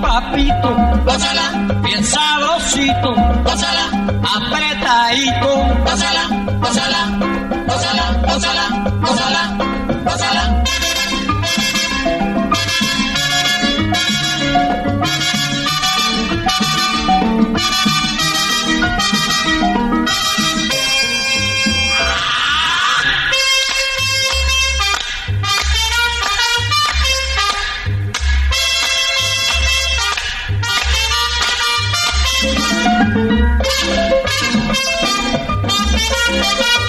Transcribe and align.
papito, 0.00 0.70
gózala, 1.04 1.46
bien 1.82 2.04
sabrosito, 2.04 3.14
gózala, 3.44 3.84
apretadito, 4.36 5.50
gózala, 5.84 6.24
gózala, 6.60 7.00
gózala, 7.68 8.04
gózala, 8.26 8.64
gózala. 9.00 9.74
Gózala, 10.04 10.53
Yeah. 36.44 36.83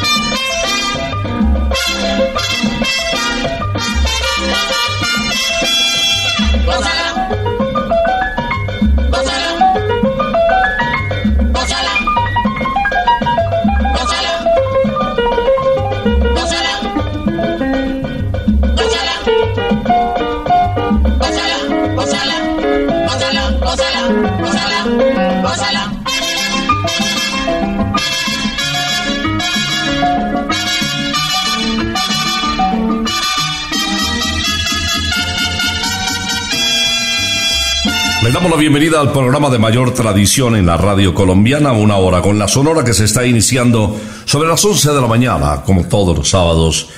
Damos 38.46 38.58
la 38.58 38.62
bienvenida 38.62 39.02
al 39.02 39.12
programa 39.12 39.50
de 39.50 39.58
mayor 39.58 39.92
tradición 39.96 40.56
en 40.56 40.68
la 40.68 40.78
radio 40.78 41.16
colombiana, 41.16 41.72
una 41.72 41.98
hora 41.98 42.22
con 42.22 42.38
la 42.38 42.48
sonora 42.48 42.84
que 42.84 42.94
se 42.94 43.06
está 43.06 43.26
iniciando 43.26 44.00
sobre 44.26 44.48
las 44.48 44.64
11 44.64 44.92
de 44.92 45.02
la 45.02 45.08
mañana, 45.08 45.64
como 45.66 45.88
todos 45.88 46.16
los 46.16 46.30
sábados, 46.30 46.90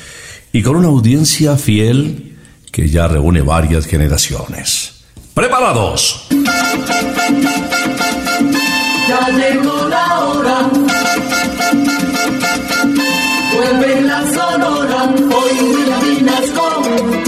y 0.51 0.61
con 0.61 0.75
una 0.75 0.89
audiencia 0.89 1.55
fiel 1.55 2.35
que 2.69 2.89
ya 2.89 3.07
reúne 3.07 3.43
varias 3.43 3.85
generaciones. 3.85 5.05
¡Preparados! 5.33 6.27
Ya 9.07 9.29
llegó 9.29 9.87
la 9.87 10.19
hora. 10.19 10.69
Vuelve 13.55 14.01
la 14.01 14.21
sonora. 14.33 15.15
Hoy 15.15 15.59
William 15.61 16.01
Vinasco 16.17 17.26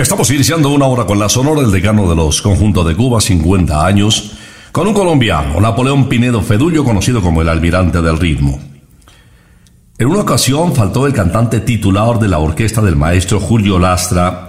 Estamos 0.00 0.30
iniciando 0.30 0.70
una 0.70 0.86
hora 0.86 1.04
con 1.04 1.18
la 1.18 1.28
sonora 1.28 1.60
del 1.60 1.70
decano 1.70 2.08
de 2.08 2.16
los 2.16 2.40
conjuntos 2.40 2.86
de 2.86 2.96
Cuba, 2.96 3.20
50 3.20 3.84
años, 3.84 4.32
con 4.72 4.88
un 4.88 4.94
colombiano, 4.94 5.60
Napoleón 5.60 6.08
Pinedo 6.08 6.40
Fedullo, 6.40 6.84
conocido 6.84 7.20
como 7.20 7.42
el 7.42 7.50
almirante 7.50 8.00
del 8.00 8.18
ritmo. 8.18 8.58
En 9.98 10.08
una 10.08 10.20
ocasión 10.20 10.74
faltó 10.74 11.06
el 11.06 11.12
cantante 11.12 11.60
titular 11.60 12.18
de 12.18 12.28
la 12.28 12.38
orquesta 12.38 12.80
del 12.80 12.96
maestro 12.96 13.40
Julio 13.40 13.78
Lastra 13.78 14.48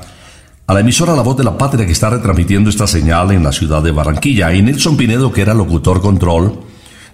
a 0.65 0.73
la 0.73 0.79
emisora 0.79 1.17
La 1.17 1.21
Voz 1.21 1.35
de 1.35 1.43
la 1.43 1.57
Patria 1.57 1.85
que 1.85 1.91
está 1.91 2.09
retransmitiendo 2.09 2.69
esta 2.69 2.87
señal 2.87 3.31
en 3.31 3.43
la 3.43 3.51
ciudad 3.51 3.83
de 3.83 3.91
Barranquilla. 3.91 4.53
Y 4.53 4.61
Nelson 4.61 4.95
Pinedo, 4.95 5.33
que 5.33 5.41
era 5.41 5.53
locutor 5.53 6.01
control, 6.01 6.61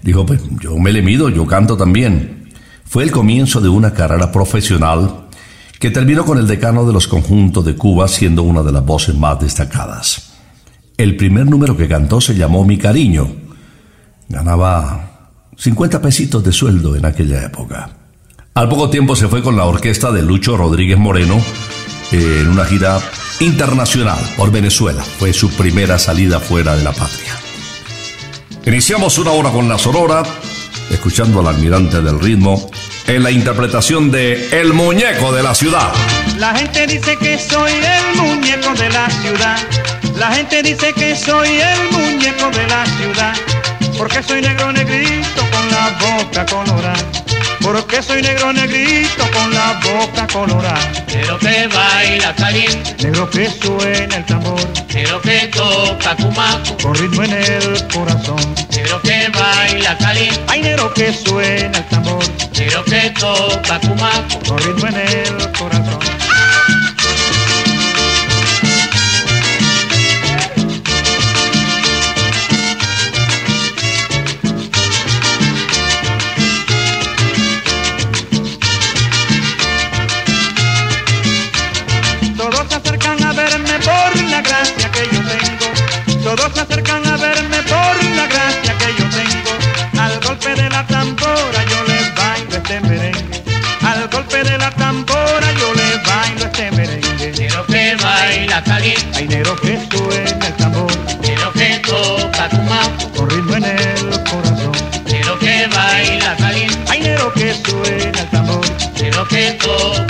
dijo, 0.04 0.28
pues 0.28 0.44
yo 0.62 0.78
me 0.78 0.92
le 0.92 1.02
mido, 1.02 1.30
yo 1.30 1.48
canto 1.48 1.76
también. 1.76 2.52
Fue 2.86 3.04
el 3.04 3.10
comienzo 3.10 3.62
de 3.62 3.70
una 3.70 3.96
carrera 3.96 4.32
profesional 4.32 5.27
que 5.80 5.92
terminó 5.92 6.26
con 6.26 6.38
el 6.38 6.48
decano 6.48 6.86
de 6.86 6.94
los 6.94 7.08
conjuntos 7.08 7.64
de 7.66 7.76
Cuba 7.76 8.08
siendo 8.08 8.44
una 8.44 8.64
de 8.64 8.72
las 8.72 8.86
voces 8.86 9.16
más 9.16 9.40
destacadas. 9.40 10.34
El 10.98 11.16
primer 11.16 11.46
número 11.46 11.78
que 11.78 11.88
cantó 11.88 12.20
se 12.20 12.36
llamó 12.36 12.66
Mi 12.66 12.78
Cariño. 12.78 13.28
Ganaba 14.28 15.30
50 15.56 16.02
pesitos 16.02 16.44
de 16.44 16.52
sueldo 16.52 16.96
en 16.96 17.06
aquella 17.06 17.44
época. 17.44 17.90
Al 18.56 18.70
poco 18.70 18.90
tiempo 18.90 19.16
se 19.16 19.28
fue 19.28 19.44
con 19.44 19.56
la 19.56 19.66
orquesta 19.66 20.12
de 20.12 20.24
Lucho 20.24 20.58
Rodríguez 20.58 20.98
Moreno 20.98 21.40
eh, 22.12 22.40
en 22.42 22.48
una 22.48 22.66
gira 22.66 23.00
internacional 23.40 24.18
por 24.36 24.52
Venezuela. 24.52 25.04
Fue 25.04 25.32
su 25.34 25.52
primera 25.52 26.00
salida 26.00 26.40
fuera 26.40 26.76
de 26.76 26.84
la 26.84 26.92
patria. 26.92 27.34
Iniciamos 28.66 29.20
una 29.20 29.32
hora 29.32 29.52
con 29.52 29.70
la 29.70 29.78
Sonora, 29.78 30.24
escuchando 30.90 31.40
al 31.42 31.48
almirante 31.48 32.02
del 32.02 32.20
ritmo 32.20 32.70
en 33.08 33.24
la 33.24 33.32
interpretación 33.32 34.12
de 34.12 34.50
El 34.60 34.74
Muñeco 34.74 35.32
de 35.32 35.44
la 35.44 35.56
Ciudad. 35.56 35.92
La 36.38 36.54
gente 36.56 36.86
dice 36.88 37.18
que 37.18 37.40
soy 37.40 37.72
el 37.72 38.16
muñeco 38.22 38.74
de 38.74 38.90
la 38.90 39.10
ciudad. 39.10 39.58
La 40.18 40.32
gente 40.34 40.62
dice 40.62 40.94
que 40.94 41.16
soy 41.16 41.50
el 41.60 41.92
muñeco 41.92 42.50
de 42.52 42.68
la 42.68 42.86
ciudad. 42.86 43.34
Porque 43.98 44.22
soy 44.22 44.42
negro 44.42 44.72
negrito 44.72 45.42
con 45.52 45.72
la 45.72 45.98
boca 46.00 46.46
colorada. 46.46 46.96
Porque 47.62 48.04
soy 48.04 48.22
negro 48.22 48.54
negrito 48.54 49.24
con 49.32 49.54
la 49.54 49.80
boca 49.84 50.28
colorada. 50.28 50.80
Negro 51.08 51.40
que 51.40 51.68
baila 51.68 52.36
caliente, 52.36 52.96
Negro 53.04 53.30
que 53.30 53.50
suena 53.50 54.16
el 54.18 54.26
tambor. 54.26 54.60
negro 54.94 55.22
que 55.22 55.40
toca 55.48 56.16
cumaco, 56.18 56.78
Con 56.84 56.96
ritmo 56.96 57.24
en 57.24 57.32
el 57.34 57.88
corazón. 57.92 58.56
negro 58.76 59.02
que 59.02 59.28
baila 59.30 59.98
caliente, 59.98 60.40
Hay 60.48 60.62
negro 60.62 60.94
que 60.94 61.12
suena 61.14 61.78
el 61.80 61.86
tambor. 61.86 62.24
Negro 62.68 62.84
que 62.84 63.10
toca 63.12 63.80
cumaco. 63.80 64.40
Con 64.48 64.58
ritmo 64.60 64.88
en 64.88 64.98
el 64.98 65.52
corazón. 65.54 66.27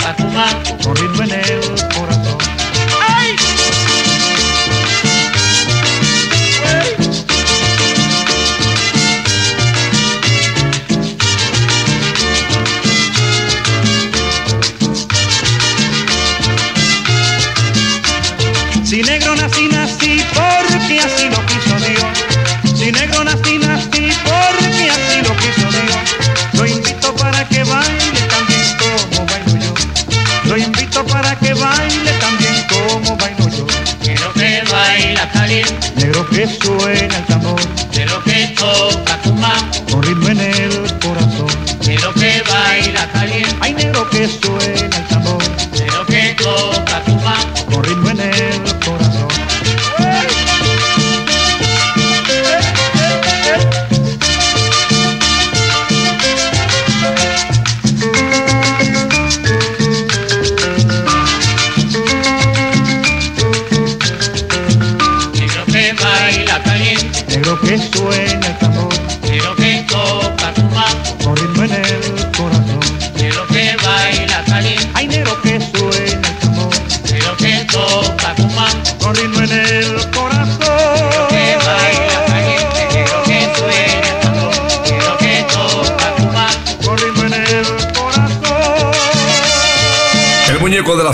Toca 0.08 0.22
cumaco. 0.22 0.76
con 0.84 0.96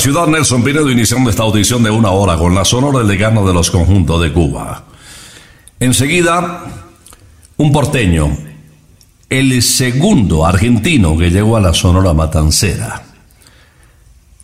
ciudad, 0.05 0.27
Nelson 0.27 0.63
Pinedo, 0.63 0.91
iniciando 0.91 1.31
esta 1.31 1.45
audición 1.45 1.83
de 1.83 1.91
una 1.91 2.11
hora 2.11 2.37
con 2.37 2.55
la 2.55 2.67
sonora 2.67 2.99
del 2.99 3.09
decano 3.09 3.47
de 3.47 3.55
los 3.55 3.71
conjuntos 3.71 4.21
de 4.21 4.35
Cuba. 4.35 4.85
Enseguida, 5.81 6.63
un 7.57 7.73
porteño, 7.73 8.37
el 9.31 9.63
segundo 9.63 10.45
argentino 10.45 11.17
que 11.17 11.31
llegó 11.31 11.57
a 11.57 11.63
la 11.63 11.73
sonora 11.73 12.13
matancera. 12.13 13.03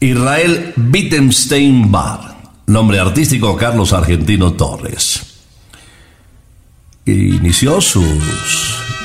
Israel 0.00 0.72
Wittgenstein 0.78 1.92
Bar, 1.92 2.38
nombre 2.66 2.98
artístico 2.98 3.54
Carlos 3.54 3.92
Argentino 3.92 4.54
Torres. 4.54 5.42
Inició 7.04 7.82
sus 7.82 8.02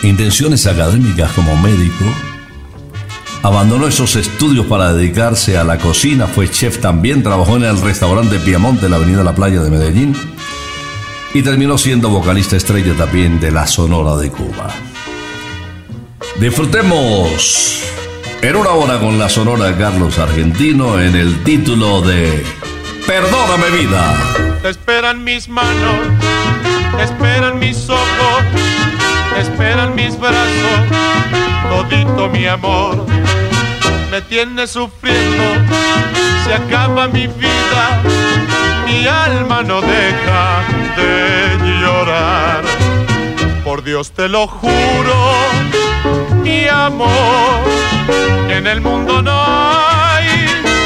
intenciones 0.03 0.65
académicas 0.67 1.33
como 1.33 1.53
médico 1.57 2.05
Abandonó 3.45 3.85
esos 3.85 4.15
estudios 4.15 4.65
para 4.65 4.91
dedicarse 4.91 5.55
a 5.55 5.63
la 5.63 5.77
cocina, 5.77 6.25
fue 6.25 6.49
chef 6.49 6.79
también, 6.79 7.21
trabajó 7.21 7.57
en 7.57 7.65
el 7.65 7.79
restaurante 7.79 8.39
Piamonte, 8.39 8.85
en 8.85 8.91
la 8.91 8.97
avenida 8.97 9.23
La 9.23 9.35
Playa 9.35 9.61
de 9.61 9.69
Medellín, 9.69 10.15
y 11.31 11.43
terminó 11.43 11.77
siendo 11.77 12.09
vocalista 12.09 12.55
estrella 12.55 12.95
también 12.95 13.39
de 13.39 13.51
la 13.51 13.67
Sonora 13.67 14.15
de 14.15 14.31
Cuba. 14.31 14.71
Disfrutemos 16.39 17.83
en 18.41 18.55
una 18.55 18.71
hora 18.71 18.99
con 18.99 19.19
la 19.19 19.29
Sonora 19.29 19.77
Carlos 19.77 20.17
Argentino 20.17 20.99
en 20.99 21.15
el 21.15 21.43
título 21.43 22.01
de 22.01 22.43
Perdóname 23.05 23.69
vida. 23.77 24.57
Te 24.63 24.69
esperan 24.69 25.23
mis 25.23 25.47
manos, 25.47 26.07
esperan 26.99 27.59
mis 27.59 27.87
ojos, 27.91 28.43
esperan 29.37 29.93
mis 29.93 30.19
brazos, 30.19 30.79
todito 31.69 32.27
mi 32.29 32.47
amor. 32.47 33.14
Me 34.15 34.21
tienes 34.21 34.71
sufriendo, 34.71 35.43
se 36.45 36.53
acaba 36.53 37.09
mi 37.09 37.27
vida, 37.27 38.01
mi 38.85 39.05
alma 39.05 39.61
no 39.61 39.81
deja 39.81 40.63
de 40.95 41.81
llorar. 41.81 42.61
Por 43.65 43.83
Dios 43.83 44.13
te 44.13 44.29
lo 44.29 44.47
juro, 44.47 45.33
mi 46.43 46.65
amor, 46.65 47.59
en 48.47 48.67
el 48.67 48.79
mundo 48.79 49.21
no 49.21 49.37
hay 49.37 50.27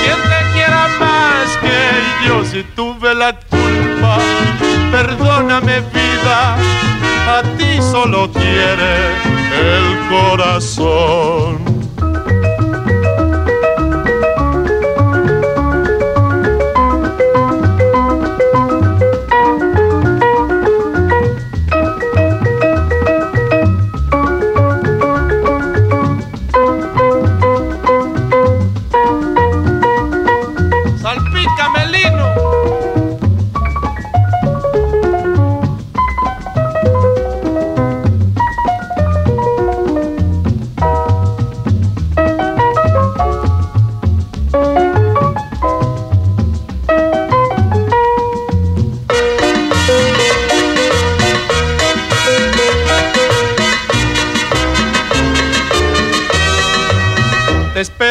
quien 0.02 0.18
te 0.32 0.52
quiera 0.54 0.88
más 1.00 1.56
que 1.58 2.28
yo 2.28 2.44
si 2.44 2.64
tuve 2.76 3.14
la 3.14 3.40
culpa. 3.42 4.18
Perdóname 4.92 5.82
vida, 5.82 6.56
a 7.28 7.44
ti 7.60 7.80
solo 7.80 8.32
quiere 8.32 9.14
el 9.54 10.10
corazón. 10.10 11.69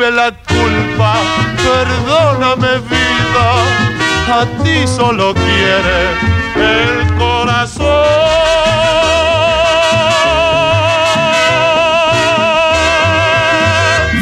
tuve 0.00 0.10
la 0.10 0.32
culpa. 0.32 1.14
Perdóname 1.56 2.78
vida, 2.88 4.40
a 4.40 4.46
ti 4.62 4.86
solo 4.86 5.34
quiere 5.34 6.12
el 6.56 7.14
corazón. 7.16 7.86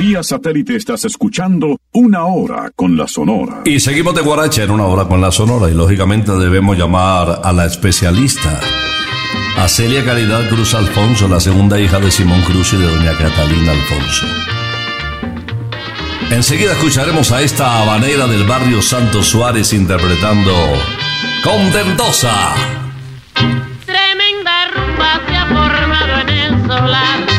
Vía 0.01 0.23
satélite 0.23 0.77
estás 0.77 1.05
escuchando 1.05 1.77
Una 1.93 2.25
Hora 2.25 2.71
con 2.75 2.97
la 2.97 3.07
Sonora. 3.07 3.63
Y 3.65 3.81
seguimos 3.81 4.15
de 4.15 4.23
Guaracha 4.23 4.63
en 4.65 4.71
una 4.71 4.87
hora 4.87 5.07
con 5.07 5.21
la 5.21 5.31
Sonora 5.31 5.71
y 5.71 5.75
lógicamente 5.75 6.33
debemos 6.33 6.77
llamar 6.77 7.41
a 7.45 7.53
la 7.53 7.67
especialista, 7.67 8.61
a 9.57 9.69
Celia 9.69 10.05
Caridad 10.05 10.49
Cruz 10.49 10.75
Alfonso, 10.75 11.29
la 11.29 11.41
segunda 11.41 11.79
hija 11.79 12.01
de 12.01 12.11
Simón 12.11 12.41
Cruz 12.43 12.73
y 12.73 12.79
de 12.79 12.87
doña 12.87 13.17
Catalina 13.19 13.73
Alfonso. 13.73 14.58
Enseguida 16.31 16.73
escucharemos 16.73 17.33
a 17.33 17.43
esta 17.43 17.81
habanera 17.81 18.27
del 18.27 18.45
barrio 18.45 18.83
Santos 18.83 19.29
Suárez 19.29 19.73
interpretando 19.73 20.53
Contentosa. 21.43 22.55
Tremenda 23.87 24.71
rumba 24.75 25.21
se 25.27 25.37
ha 25.37 25.47
formado 25.47 26.21
en 26.21 26.29
el 26.29 26.67
solar 26.67 27.38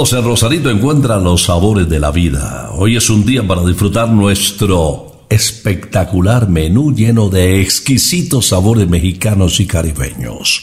En 0.00 0.24
Rosarito 0.24 0.70
encuentran 0.70 1.22
los 1.22 1.42
sabores 1.42 1.86
de 1.86 2.00
la 2.00 2.10
vida. 2.10 2.70
Hoy 2.72 2.96
es 2.96 3.10
un 3.10 3.26
día 3.26 3.46
para 3.46 3.62
disfrutar 3.62 4.08
nuestro 4.08 5.26
espectacular 5.28 6.48
menú 6.48 6.94
lleno 6.94 7.28
de 7.28 7.60
exquisitos 7.60 8.46
sabores 8.46 8.88
mexicanos 8.88 9.60
y 9.60 9.66
caribeños. 9.66 10.62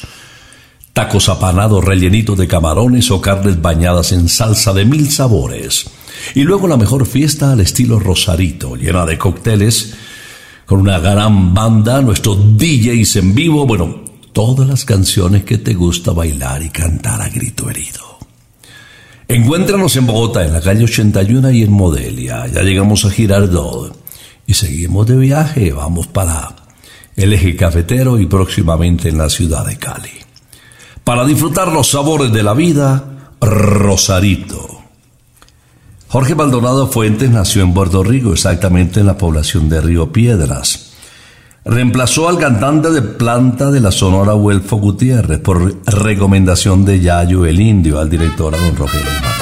Tacos 0.92 1.30
apanados 1.30 1.86
rellenitos 1.86 2.36
de 2.36 2.48
camarones 2.48 3.12
o 3.12 3.22
carnes 3.22 3.62
bañadas 3.62 4.12
en 4.12 4.28
salsa 4.28 4.74
de 4.74 4.86
mil 4.86 5.12
sabores. 5.12 5.86
Y 6.34 6.42
luego 6.42 6.68
la 6.68 6.76
mejor 6.76 7.06
fiesta 7.06 7.52
al 7.52 7.60
estilo 7.60 8.00
Rosarito, 8.00 8.76
llena 8.76 9.06
de 9.06 9.20
cócteles, 9.20 9.94
con 10.66 10.80
una 10.80 10.98
gran 10.98 11.54
banda, 11.54 12.02
nuestros 12.02 12.58
DJs 12.58 13.18
en 13.18 13.36
vivo, 13.36 13.68
bueno, 13.68 14.04
todas 14.34 14.68
las 14.68 14.84
canciones 14.84 15.44
que 15.44 15.60
te 15.60 15.76
gusta 15.76 16.12
bailar 16.12 16.64
y 16.64 16.72
cantar 16.72 17.22
a 17.22 17.30
grito 17.30 17.70
herido. 17.70 18.07
Encuéntranos 19.30 19.94
en 19.98 20.08
Bogotá, 20.08 20.46
en 20.46 20.54
la 20.54 20.62
calle 20.62 20.86
81 20.86 21.52
y 21.52 21.64
en 21.64 21.72
Modelia. 21.72 22.48
Ya 22.48 22.62
llegamos 22.62 23.04
a 23.04 23.10
Girardot 23.10 23.94
y 24.46 24.54
seguimos 24.54 25.06
de 25.06 25.18
viaje. 25.18 25.74
Vamos 25.74 26.08
para 26.08 26.56
el 27.18 27.34
eje 27.34 27.58
cafetero 27.58 28.20
y 28.20 28.26
próximamente 28.26 29.10
en 29.10 29.18
la 29.18 29.30
ciudad 29.30 29.66
de 29.66 29.78
Cali. 29.78 30.12
Para 31.04 31.26
disfrutar 31.26 31.74
los 31.74 31.90
sabores 31.90 32.32
de 32.32 32.44
la 32.44 32.54
vida, 32.54 33.34
Rosarito. 33.42 34.82
Jorge 36.08 36.34
Maldonado 36.34 36.88
Fuentes 36.88 37.30
nació 37.30 37.64
en 37.64 37.74
Puerto 37.74 38.04
Rico, 38.04 38.32
exactamente 38.32 39.02
en 39.02 39.08
la 39.08 39.18
población 39.18 39.68
de 39.68 39.82
Río 39.82 40.14
Piedras. 40.14 40.87
Reemplazó 41.68 42.30
al 42.30 42.38
cantante 42.38 42.92
de 42.92 43.02
planta 43.02 43.70
de 43.70 43.82
la 43.82 43.92
Sonora 43.92 44.34
Huelfo 44.34 44.78
Gutiérrez 44.78 45.40
por 45.40 45.76
recomendación 45.86 46.86
de 46.86 47.02
Yayo 47.02 47.46
el 47.46 47.60
Indio 47.60 48.00
al 48.00 48.10
director 48.10 48.56
a 48.56 48.58
don 48.58 48.76
Rogelio 48.76 49.06
Martínez. 49.06 49.38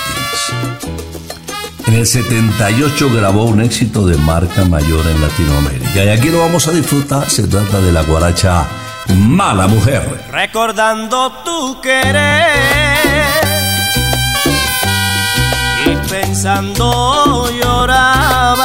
En 1.85 1.93
el 1.93 2.07
78 2.07 3.09
grabó 3.13 3.45
un 3.45 3.61
éxito 3.61 4.07
de 4.07 4.17
marca 4.17 4.65
mayor 4.65 5.05
en 5.05 5.21
Latinoamérica 5.21 6.03
y 6.03 6.09
aquí 6.09 6.29
lo 6.29 6.39
vamos 6.39 6.67
a 6.67 6.71
disfrutar. 6.71 7.29
Se 7.29 7.47
trata 7.47 7.79
de 7.79 7.91
la 7.91 8.01
guaracha 8.01 8.65
Mala 9.15 9.67
Mujer. 9.67 10.25
recordando 10.31 11.31
tu 11.43 11.79
querer 11.79 12.47
y 15.85 16.09
pensando 16.09 17.51
lloraba. 17.51 18.64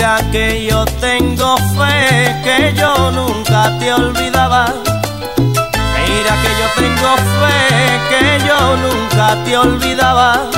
Mira 0.00 0.16
que 0.32 0.64
yo 0.64 0.82
tengo 0.98 1.58
fe 1.76 2.34
que 2.42 2.72
yo 2.74 3.10
nunca 3.10 3.70
te 3.78 3.92
olvidaba. 3.92 4.72
Mira 5.36 6.32
que 6.42 6.50
yo 6.60 6.66
tengo 6.80 7.16
fe 7.36 7.58
que 8.08 8.22
yo 8.48 8.76
nunca 8.78 9.36
te 9.44 9.58
olvidaba. 9.58 10.48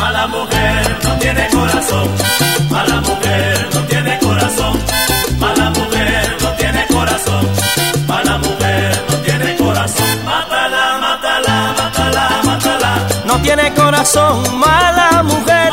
Mala 0.00 0.26
mujer 0.26 0.98
no 1.02 1.14
tiene 1.16 1.48
corazón, 1.48 2.08
mala 2.68 3.00
mujer 3.00 3.68
no 3.72 3.80
tiene 3.86 4.18
corazón, 4.18 4.78
mala 5.38 5.70
mujer 5.70 6.36
no 6.42 6.48
tiene 6.60 6.86
corazón, 6.88 7.48
mala 8.06 8.36
mujer 8.36 9.04
no 9.10 9.16
tiene 9.16 9.56
corazón. 9.56 10.24
Mátala, 10.26 10.98
mátala, 11.00 11.74
mátala, 11.78 12.40
mátala. 12.44 13.08
No 13.24 13.38
tiene 13.40 13.72
corazón, 13.72 14.58
mala 14.58 15.22
mujer. 15.22 15.72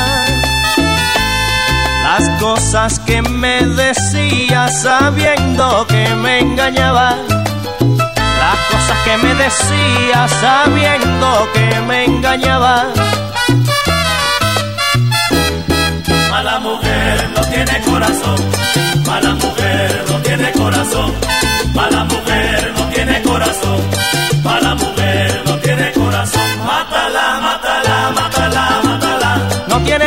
Las 2.21 2.39
cosas 2.39 2.99
que 2.99 3.19
me 3.23 3.63
decías 3.65 4.83
sabiendo 4.83 5.87
que 5.87 6.07
me 6.13 6.39
engañaba. 6.41 7.15
Las 8.41 8.57
cosas 8.69 8.97
que 9.05 9.17
me 9.17 9.33
decías 9.33 10.29
sabiendo 10.39 11.49
que 11.51 11.81
me 11.87 12.05
engañaba. 12.05 12.85
Mala 16.29 16.59
mujer 16.59 17.27
no 17.35 17.41
tiene 17.47 17.81
corazón. 17.81 18.39
Mala 19.07 19.33
mujer 19.33 20.05
no 20.07 20.17
tiene 20.17 20.51
corazón. 20.51 21.11
Mala 21.73 22.03
mujer 22.03 22.73
no 22.77 22.80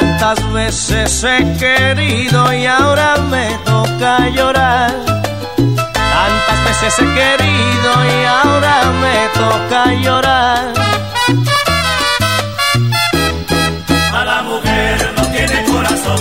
Tantas 0.00 0.52
veces 0.52 1.24
he 1.24 1.56
querido 1.58 2.52
y 2.52 2.66
ahora 2.66 3.16
me 3.30 3.58
toca 3.64 4.28
llorar. 4.28 4.94
Tantas 5.56 6.64
veces 6.66 7.00
he 7.00 7.04
querido 7.18 7.90
y 8.06 8.24
ahora 8.24 8.92
me 9.02 9.16
toca 9.40 9.92
llorar. 9.94 10.72
Mala 14.12 14.42
mujer 14.42 15.14
no 15.16 15.22
tiene 15.32 15.64
corazón. 15.64 16.20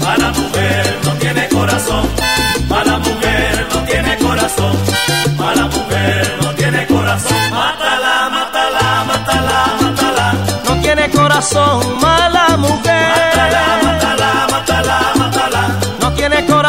Mala 0.00 0.28
mujer 0.30 0.98
no 1.04 1.10
tiene 1.12 1.48
corazón. 1.48 2.08
Mala 2.70 2.98
mujer 2.98 3.68
no 3.74 3.80
tiene 3.82 4.16
corazón. 4.16 4.76
Mala 5.36 5.66
mujer 5.66 6.38
no 6.42 6.54
tiene 6.54 6.86
corazón. 6.86 7.36
Mátala, 7.50 8.30
mátala, 8.30 9.04
mátala, 9.06 9.66
mátala. 9.82 10.34
No 10.64 10.80
tiene 10.80 11.10
corazón, 11.10 12.00
mala 12.00 12.56
mujer. 12.56 13.01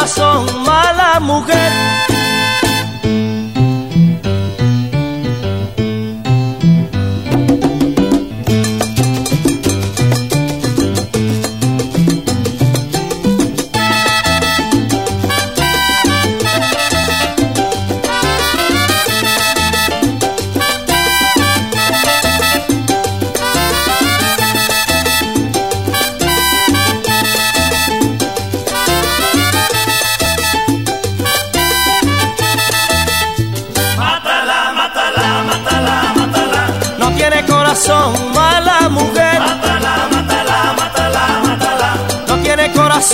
Corazón, 0.04 0.44
mala 0.66 1.18
mujer. 1.18 2.23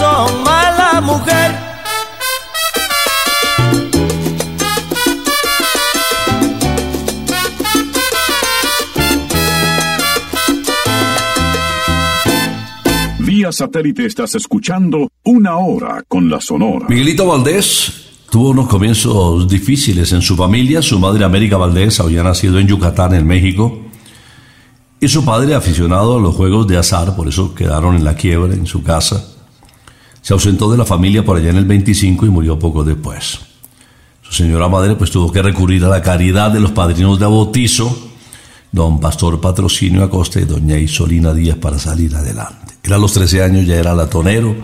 Corazón, 0.00 0.42
mala 0.44 1.00
mujer. 1.00 1.70
Vía 13.18 13.52
satélite 13.52 14.06
estás 14.06 14.34
escuchando 14.34 15.08
Una 15.24 15.56
Hora 15.58 16.02
con 16.08 16.28
la 16.28 16.40
Sonora. 16.40 16.86
Miguelito 16.88 17.26
Valdés 17.26 17.92
tuvo 18.30 18.50
unos 18.50 18.68
comienzos 18.68 19.48
difíciles 19.48 20.12
en 20.12 20.22
su 20.22 20.36
familia. 20.36 20.82
Su 20.82 20.98
madre, 20.98 21.24
América 21.24 21.56
Valdés, 21.56 22.00
había 22.00 22.22
nacido 22.22 22.58
en 22.58 22.66
Yucatán, 22.66 23.14
en 23.14 23.26
México. 23.26 23.80
Y 25.02 25.08
su 25.08 25.24
padre, 25.24 25.54
aficionado 25.54 26.18
a 26.18 26.20
los 26.20 26.34
juegos 26.34 26.66
de 26.66 26.76
azar, 26.76 27.16
por 27.16 27.28
eso 27.28 27.54
quedaron 27.54 27.96
en 27.96 28.04
la 28.04 28.14
quiebra 28.14 28.52
en 28.52 28.66
su 28.66 28.82
casa. 28.82 29.39
Se 30.22 30.32
ausentó 30.32 30.70
de 30.70 30.78
la 30.78 30.84
familia 30.84 31.24
por 31.24 31.36
allá 31.36 31.50
en 31.50 31.56
el 31.56 31.64
25 31.64 32.26
y 32.26 32.30
murió 32.30 32.58
poco 32.58 32.84
después. 32.84 33.40
Su 34.22 34.32
señora 34.32 34.68
madre 34.68 34.94
pues 34.96 35.10
tuvo 35.10 35.32
que 35.32 35.42
recurrir 35.42 35.84
a 35.84 35.88
la 35.88 36.02
caridad 36.02 36.50
de 36.50 36.60
los 36.60 36.70
padrinos 36.70 37.18
de 37.18 37.26
bautizo, 37.26 38.10
don 38.70 39.00
Pastor 39.00 39.40
Patrocinio 39.40 40.04
Acosta 40.04 40.40
y 40.40 40.44
doña 40.44 40.78
Isolina 40.78 41.34
Díaz 41.34 41.56
para 41.56 41.78
salir 41.78 42.14
adelante. 42.14 42.74
Él 42.82 42.92
a 42.92 42.98
los 42.98 43.12
13 43.12 43.42
años 43.42 43.66
ya 43.66 43.76
era 43.76 43.94
latonero, 43.94 44.54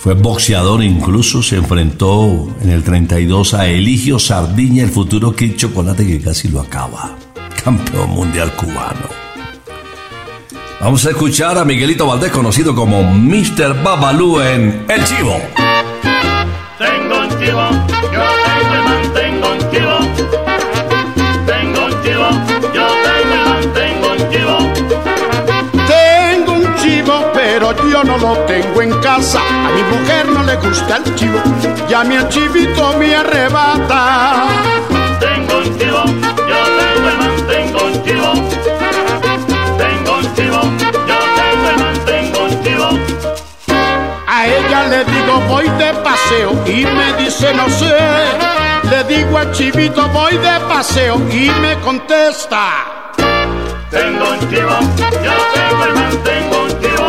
fue 0.00 0.14
boxeador 0.14 0.82
incluso, 0.82 1.42
se 1.42 1.56
enfrentó 1.56 2.48
en 2.62 2.70
el 2.70 2.82
32 2.82 3.52
a 3.52 3.68
Eligio 3.68 4.18
Sardiña, 4.18 4.82
el 4.82 4.88
futuro 4.88 5.36
Kid 5.36 5.56
Chocolate 5.56 6.06
que 6.06 6.20
casi 6.22 6.48
lo 6.48 6.60
acaba, 6.60 7.18
campeón 7.62 8.08
mundial 8.08 8.50
cubano. 8.56 9.29
Vamos 10.80 11.04
a 11.04 11.10
escuchar 11.10 11.58
a 11.58 11.64
Miguelito 11.66 12.06
Valdés, 12.06 12.32
conocido 12.32 12.74
como 12.74 13.02
Mr. 13.02 13.82
Babalú 13.82 14.40
en 14.40 14.86
El 14.88 15.04
Chivo. 15.04 15.36
Tengo 16.78 17.20
un 17.20 17.28
chivo, 17.38 17.68
yo 18.10 18.24
tengo 18.46 18.74
y 18.74 18.82
mantengo 18.88 19.52
un 19.52 19.58
chivo. 19.70 19.98
Tengo 21.44 21.84
un 21.84 22.02
chivo, 22.02 22.30
yo 22.72 22.86
tengo 23.04 23.34
y 23.34 23.48
mantengo 23.50 24.12
un 24.12 24.30
chivo. 24.30 24.56
Tengo 25.86 26.52
un 26.54 26.74
chivo, 26.76 27.30
pero 27.34 27.90
yo 27.90 28.02
no 28.02 28.16
lo 28.16 28.38
tengo 28.46 28.80
en 28.80 28.92
casa. 29.02 29.40
A 29.40 29.70
mi 29.72 29.82
mujer 29.82 30.28
no 30.30 30.42
le 30.44 30.56
gusta 30.56 30.96
el 31.04 31.14
chivo, 31.14 31.42
y 31.90 31.92
a 31.92 32.04
mi 32.04 32.14
el 32.14 32.26
chivito 32.30 32.94
me 32.98 33.14
arrebata. 33.14 34.46
Tengo 35.20 35.58
un 35.58 35.78
chivo, 35.78 36.04
yo 36.48 36.60
tengo 36.78 37.10
y 37.10 37.16
mantengo 37.18 37.84
un 37.84 38.02
chivo. 38.02 38.79
Le 44.88 45.04
digo 45.04 45.40
voy 45.48 45.68
de 45.78 45.92
paseo 46.02 46.52
y 46.66 46.84
me 46.84 47.12
dice 47.22 47.52
no 47.54 47.68
sé. 47.68 47.94
Le 48.90 49.04
digo 49.04 49.38
al 49.38 49.52
chivito 49.52 50.08
voy 50.08 50.36
de 50.38 50.60
paseo 50.68 51.16
y 51.30 51.50
me 51.60 51.78
contesta. 51.80 53.12
Tengo 53.90 54.30
un 54.30 54.38
chivo, 54.48 54.78
yo 54.96 55.32
tengo 55.54 55.84
y 55.86 55.92
mantengo 55.98 56.62
un 56.62 56.70
chivo. 56.80 57.06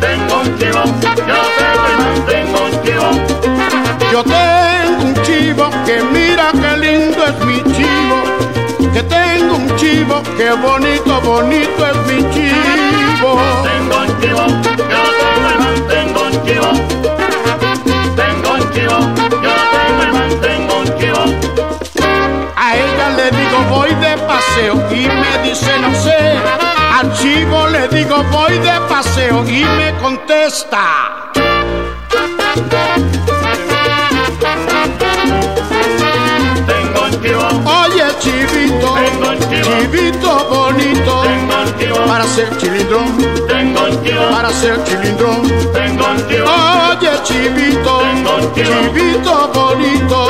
Tengo 0.00 0.40
un 0.40 0.58
chivo, 0.58 0.82
yo 1.02 1.40
tengo 1.58 1.86
y 1.88 1.96
mantengo 2.02 2.58
un 2.64 2.72
chivo. 2.82 3.08
Yo 4.12 4.20
tengo 4.24 5.04
un 5.04 5.14
chivo 5.22 5.70
que 5.86 6.02
mira 6.12 6.50
qué 6.52 6.76
lindo 6.76 7.24
es 7.24 7.44
mi 7.44 7.62
chivo. 7.72 8.18
Que 8.92 9.02
tengo 9.02 9.56
un 9.56 9.76
chivo, 9.76 10.22
que 10.36 10.50
bonito, 10.52 11.20
bonito 11.20 11.86
es 11.86 11.97
de 24.00 24.16
paseo 24.26 24.74
y 24.90 25.06
me 25.08 25.48
dice 25.48 25.78
no 25.80 25.94
sé. 25.94 26.36
Al 26.98 27.12
chivo 27.14 27.66
le 27.68 27.88
digo 27.88 28.22
voy 28.30 28.58
de 28.58 28.80
paseo 28.88 29.44
y 29.48 29.64
me 29.64 29.94
contesta. 30.00 31.30
Tengo 36.66 37.04
un 37.04 37.22
chivo, 37.22 37.48
Oye 37.82 38.04
chivito, 38.20 38.94
Tengo 38.94 39.28
un 39.30 39.38
chivo. 39.38 39.78
chivito 39.80 40.48
bonito, 40.48 41.22
tengo 41.22 41.54
un 41.62 41.78
chivo, 41.78 42.06
para 42.06 42.24
ser 42.24 42.56
chilindrón, 42.58 43.18
tengo 43.48 43.80
un 43.84 44.04
chivo, 44.04 44.30
para 44.30 44.50
ser 44.50 44.84
chilindrón. 44.84 45.42
tengo 45.72 46.06
un 46.06 46.28
chivo. 46.28 46.46
Oye 46.90 47.10
chivito, 47.24 47.98
Tengo 48.00 48.34
un 48.36 48.54
chivo. 48.54 48.72
chivito 48.80 49.50
bonito. 49.54 50.28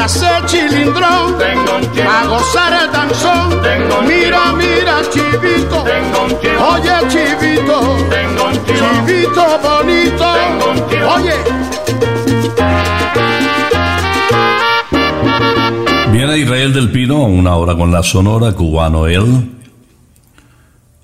Para 0.00 0.08
ser 0.08 0.46
chilindrón, 0.46 1.36
tengo 1.36 1.76
un 1.76 1.92
chivo, 1.92 2.08
a 2.08 2.24
gozar 2.26 2.72
el 2.72 2.90
danzón. 2.90 3.60
Tengo 3.60 3.98
un 4.00 4.06
Mira, 4.06 4.52
mira, 4.54 5.02
chivito. 5.10 5.82
tengo 5.82 6.22
un 6.24 6.40
chivo, 6.40 6.68
Oye, 6.72 7.08
chivito. 7.10 7.80
tengo 8.08 8.44
un 8.46 8.54
Chivito 8.64 9.44
bonito. 9.62 10.24
Tengo 10.40 10.70
un. 10.70 10.78
Oye, 11.02 11.34
Viene 16.10 16.38
Israel 16.38 16.72
del 16.72 16.90
Pino, 16.90 17.24
una 17.24 17.56
hora 17.56 17.74
con 17.74 17.92
la 17.92 18.02
sonora 18.02 18.52
cubano 18.52 19.06
él. 19.06 19.50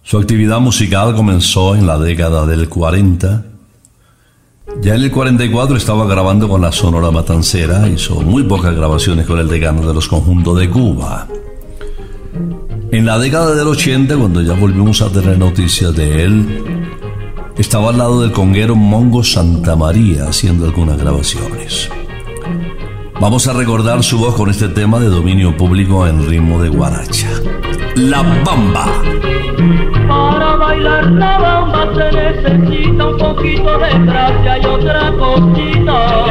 Su 0.04 0.16
actividad 0.16 0.60
musical 0.60 1.14
comenzó 1.14 1.74
en 1.76 1.86
la 1.86 1.98
década 1.98 2.46
del 2.46 2.70
40. 2.70 3.44
Ya 4.82 4.94
en 4.94 5.02
el 5.02 5.10
44 5.10 5.76
estaba 5.76 6.06
grabando 6.06 6.48
con 6.48 6.60
la 6.60 6.72
Sonora 6.72 7.10
Matancera, 7.10 7.88
hizo 7.88 8.20
muy 8.20 8.42
pocas 8.42 8.74
grabaciones 8.74 9.26
con 9.26 9.38
el 9.38 9.48
decano 9.48 9.86
de 9.86 9.94
los 9.94 10.08
conjuntos 10.08 10.58
de 10.58 10.68
Cuba. 10.68 11.28
En 12.90 13.06
la 13.06 13.18
década 13.18 13.54
del 13.54 13.68
80, 13.68 14.16
cuando 14.16 14.42
ya 14.42 14.54
volvimos 14.54 15.02
a 15.02 15.10
tener 15.10 15.38
noticias 15.38 15.94
de 15.94 16.24
él, 16.24 16.82
estaba 17.56 17.90
al 17.90 17.98
lado 17.98 18.20
del 18.20 18.32
conguero 18.32 18.74
Mongo 18.74 19.22
Santa 19.22 19.76
María 19.76 20.28
haciendo 20.28 20.66
algunas 20.66 20.98
grabaciones. 20.98 21.88
Vamos 23.20 23.46
a 23.48 23.52
recordar 23.54 24.02
su 24.02 24.18
voz 24.18 24.34
con 24.34 24.50
este 24.50 24.68
tema 24.68 24.98
de 25.00 25.06
dominio 25.06 25.56
público 25.56 26.06
en 26.06 26.28
ritmo 26.28 26.60
de 26.60 26.68
guaracha. 26.68 27.28
La 27.94 28.22
Bamba. 28.44 28.86
Para 30.06 30.56
bailar 30.56 31.06
la 31.12 31.38
bamba 31.38 31.94
poquito 33.26 33.78
de 33.78 33.98
gracia 34.06 34.58
y 34.58 34.66
otra 34.66 35.12
cosita. 35.12 36.25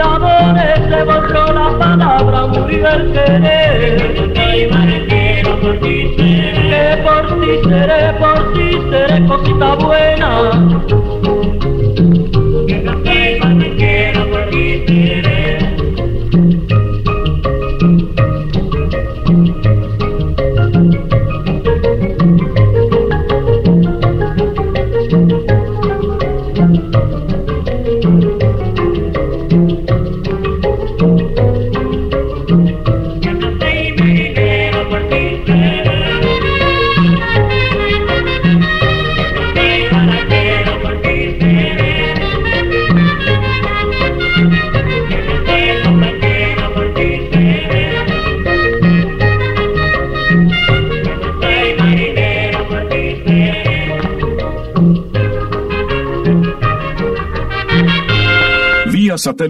Adoré, 0.00 0.74
se 0.88 1.04
borró 1.04 1.52
la 1.52 1.78
palabra, 1.78 2.46
murió 2.46 2.88
el 2.88 3.12
querer. 3.12 4.32
Que 6.72 6.98
por 7.04 7.40
ti 7.40 7.48
seré, 7.64 8.12
por 8.14 8.52
ti 8.52 8.68
seré 8.90 9.26
cosita 9.26 9.74
buena. 9.76 10.30
Que 12.66 12.76
no 12.82 12.92
soy 13.04 13.40
mariquero, 13.40 14.30
por 14.30 14.44
ti 14.50 14.84
seré. 14.86 15.58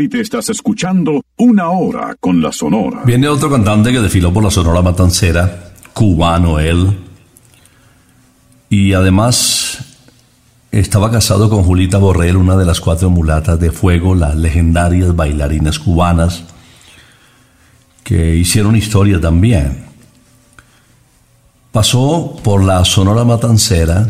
Satélite 0.03 0.21
estás 0.21 0.49
escuchando 0.49 1.23
una 1.39 1.71
hora 1.71 2.17
con 2.19 2.41
la 2.41 2.53
Sonora. 2.53 3.03
Viene 3.05 3.29
otro 3.29 3.51
cantante 3.51 3.93
que 3.93 4.01
desfiló 4.01 4.33
por 4.33 4.43
la 4.43 4.51
Sonora 4.51 4.83
Matancera, 4.83 5.73
cubano 5.93 6.59
él, 6.59 6.99
y 8.69 8.95
además 8.95 9.79
estaba 10.71 11.11
casado 11.11 11.49
con 11.49 11.63
Julita 11.63 11.99
Borrell, 11.99 12.37
una 12.37 12.57
de 12.57 12.65
las 12.65 12.81
cuatro 12.81 13.11
mulatas 13.11 13.61
de 13.61 13.71
fuego, 13.71 14.15
las 14.15 14.35
legendarias 14.35 15.15
bailarinas 15.15 15.79
cubanas, 15.79 16.45
que 18.03 18.35
hicieron 18.37 18.75
historia 18.75 19.21
también. 19.21 19.85
Pasó 21.71 22.37
por 22.43 22.65
la 22.65 22.85
Sonora 22.85 23.25
Matancera 23.25 24.09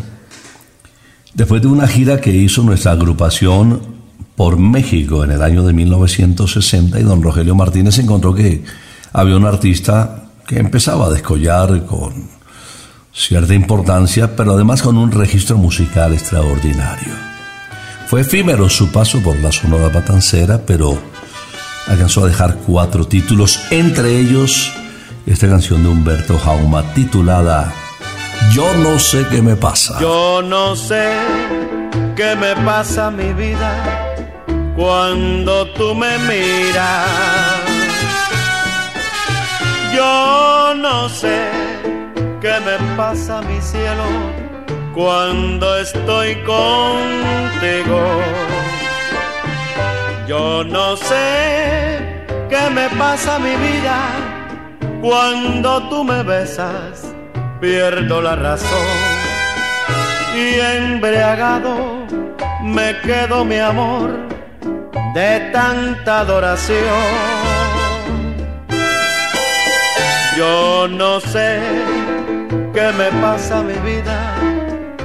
después 1.33 1.61
de 1.61 1.67
una 1.67 1.87
gira 1.87 2.19
que 2.19 2.31
hizo 2.31 2.63
nuestra 2.63 2.91
agrupación 2.91 3.92
por 4.35 4.57
México 4.57 5.23
en 5.23 5.31
el 5.31 5.41
año 5.41 5.63
de 5.63 5.73
1960 5.73 6.99
y 6.99 7.03
don 7.03 7.21
Rogelio 7.21 7.55
Martínez 7.55 7.99
encontró 7.99 8.33
que 8.33 8.63
había 9.11 9.37
un 9.37 9.45
artista 9.45 10.25
que 10.47 10.59
empezaba 10.59 11.07
a 11.07 11.09
descollar 11.11 11.85
con 11.85 12.29
cierta 13.13 13.53
importancia, 13.53 14.35
pero 14.35 14.53
además 14.53 14.81
con 14.81 14.97
un 14.97 15.11
registro 15.11 15.57
musical 15.57 16.13
extraordinario. 16.13 17.13
Fue 18.07 18.21
efímero 18.21 18.69
su 18.69 18.91
paso 18.91 19.19
por 19.21 19.37
la 19.39 19.51
Sonora 19.51 19.89
Matancera, 19.89 20.61
pero 20.65 20.97
alcanzó 21.87 22.23
a 22.23 22.27
dejar 22.27 22.57
cuatro 22.65 23.05
títulos, 23.05 23.59
entre 23.71 24.19
ellos 24.19 24.71
esta 25.25 25.47
canción 25.47 25.83
de 25.83 25.89
Humberto 25.89 26.37
Jauma 26.37 26.83
titulada 26.93 27.73
Yo 28.51 28.73
no 28.75 28.99
sé 28.99 29.25
qué 29.31 29.41
me 29.41 29.55
pasa. 29.55 29.99
Yo 29.99 30.41
no 30.41 30.75
sé 30.75 31.11
qué 32.15 32.35
me 32.35 32.55
pasa 32.65 33.09
mi 33.09 33.31
vida, 33.33 34.12
cuando 34.75 35.67
tú 35.73 35.93
me 35.93 36.17
miras. 36.19 37.07
Yo 39.95 40.73
no 40.75 41.07
sé 41.09 41.49
qué 42.41 42.59
me 42.65 42.95
pasa, 42.97 43.41
mi 43.41 43.61
cielo, 43.61 44.03
cuando 44.93 45.77
estoy 45.77 46.35
contigo. 46.43 48.01
Yo 50.27 50.63
no 50.63 50.95
sé 50.95 52.25
qué 52.49 52.69
me 52.71 52.89
pasa, 52.97 53.37
mi 53.39 53.55
vida, 53.55 53.97
cuando 55.01 55.89
tú 55.89 56.03
me 56.03 56.23
besas, 56.23 57.13
pierdo 57.59 58.21
la 58.21 58.35
razón 58.35 59.23
y 60.35 60.59
embriagado 60.59 62.07
me 62.63 62.97
quedo 63.01 63.45
mi 63.45 63.57
amor 63.57 64.32
de 65.13 65.39
tanta 65.51 66.21
adoración. 66.21 66.83
Yo 70.35 70.87
no 70.87 71.19
sé 71.19 71.59
qué 72.73 72.91
me 72.97 73.09
pasa 73.21 73.61
mi 73.61 73.77
vida 73.89 74.35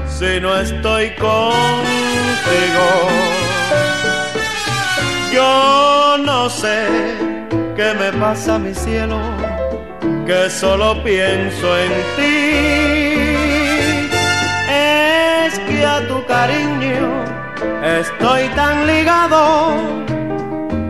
si 0.09 0.40
no 0.40 0.59
estoy 0.59 1.11
contigo. 1.16 2.87
Yo 5.33 6.16
no 6.25 6.49
sé 6.49 6.87
qué 7.77 7.92
me 7.94 8.11
pasa 8.18 8.59
mi 8.59 8.75
cielo, 8.75 9.21
que 10.27 10.49
solo 10.49 11.03
pienso 11.05 11.79
en 11.79 11.92
ti. 12.16 12.49
Es 14.71 15.59
que 15.59 15.85
a 15.85 16.07
tu 16.09 16.25
cariño 16.25 17.38
estoy 17.83 18.49
tan 18.55 18.87
ligado 18.87 19.99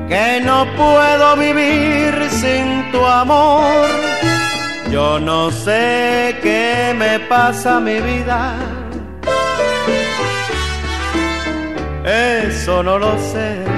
que 0.09 0.40
no 0.44 0.66
puedo 0.76 1.37
vivir 1.37 2.14
sin 2.31 2.90
tu 2.92 3.04
amor. 3.04 3.87
Yo 4.90 5.20
no 5.20 5.50
sé 5.50 6.37
qué 6.42 6.94
me 6.96 7.20
pasa 7.20 7.78
mi 7.78 8.00
vida. 8.00 8.54
Eso 12.04 12.83
no 12.83 12.98
lo 12.98 13.18
sé. 13.18 13.77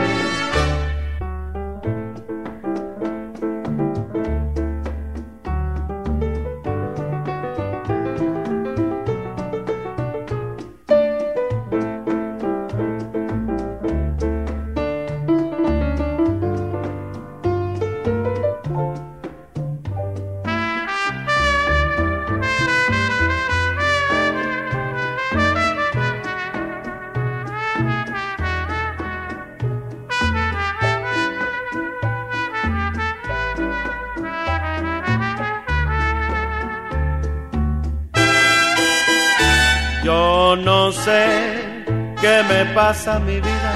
Pasa 42.91 43.21
mi 43.21 43.39
vida 43.41 43.73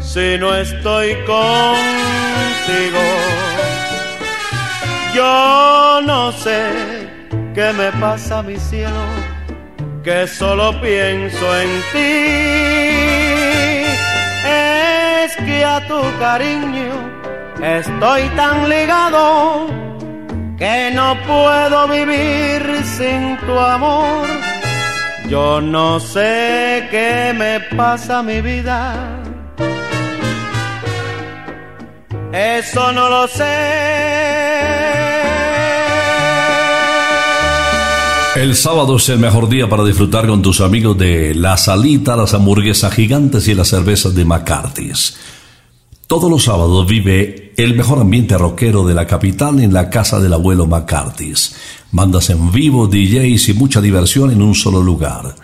si 0.00 0.36
no 0.36 0.52
estoy 0.52 1.14
contigo. 1.32 3.04
Yo 5.14 6.00
no 6.04 6.32
sé 6.32 6.60
qué 7.54 7.72
me 7.72 7.92
pasa 8.00 8.42
mi 8.42 8.56
cielo, 8.56 9.04
que 10.02 10.26
solo 10.26 10.72
pienso 10.80 11.44
en 11.62 11.70
ti. 11.92 12.14
Es 15.20 15.36
que 15.46 15.64
a 15.64 15.78
tu 15.86 16.00
cariño 16.18 16.94
estoy 17.78 18.22
tan 18.40 18.68
ligado 18.68 19.68
que 20.58 20.90
no 20.92 21.16
puedo 21.28 21.86
vivir 21.86 22.62
sin 22.96 23.36
tu 23.46 23.56
amor. 23.56 24.51
Yo 25.28 25.60
no 25.60 25.98
sé 25.98 26.88
qué 26.90 27.32
me 27.34 27.60
pasa 27.76 28.22
mi 28.22 28.40
vida. 28.40 29.22
Eso 32.32 32.92
no 32.92 33.08
lo 33.08 33.28
sé. 33.28 34.52
El 38.34 38.56
sábado 38.56 38.96
es 38.96 39.08
el 39.10 39.18
mejor 39.18 39.50
día 39.50 39.68
para 39.68 39.84
disfrutar 39.84 40.26
con 40.26 40.40
tus 40.40 40.62
amigos 40.62 40.96
de 40.96 41.34
la 41.34 41.58
salita, 41.58 42.16
las 42.16 42.32
hamburguesas 42.32 42.94
gigantes 42.94 43.46
y 43.46 43.54
las 43.54 43.68
cervezas 43.68 44.14
de 44.14 44.24
McCarthy's. 44.24 45.18
Todos 46.06 46.30
los 46.30 46.44
sábados 46.44 46.86
vive 46.86 47.41
el 47.62 47.76
mejor 47.76 48.00
ambiente 48.00 48.36
rockero 48.36 48.84
de 48.84 48.94
la 48.94 49.06
capital 49.06 49.60
en 49.60 49.72
la 49.72 49.88
casa 49.88 50.18
del 50.18 50.32
abuelo 50.32 50.66
McCarthy's. 50.66 51.54
Bandas 51.90 52.30
en 52.30 52.50
vivo, 52.50 52.88
DJs 52.88 53.50
y 53.50 53.54
mucha 53.54 53.80
diversión 53.80 54.30
en 54.30 54.42
un 54.42 54.54
solo 54.54 54.82
lugar. 54.82 55.34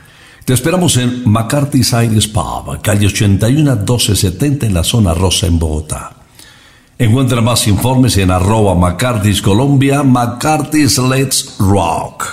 Te 0.44 0.54
esperamos 0.54 0.96
en 0.96 1.30
McCarthy's 1.30 1.92
Irish 1.92 2.32
Pub, 2.32 2.80
calle 2.82 3.06
81 3.06 3.76
1270 3.76 4.66
en 4.66 4.74
la 4.74 4.82
zona 4.82 5.14
rosa 5.14 5.46
en 5.46 5.58
Bogotá. 5.58 6.16
Encuentra 6.98 7.40
más 7.40 7.68
informes 7.68 8.16
en 8.16 8.30
arroba 8.30 8.74
McCarthy's 8.74 9.40
Colombia, 9.40 10.02
McCarthy's 10.02 10.98
Let's 10.98 11.56
Rock. 11.58 12.26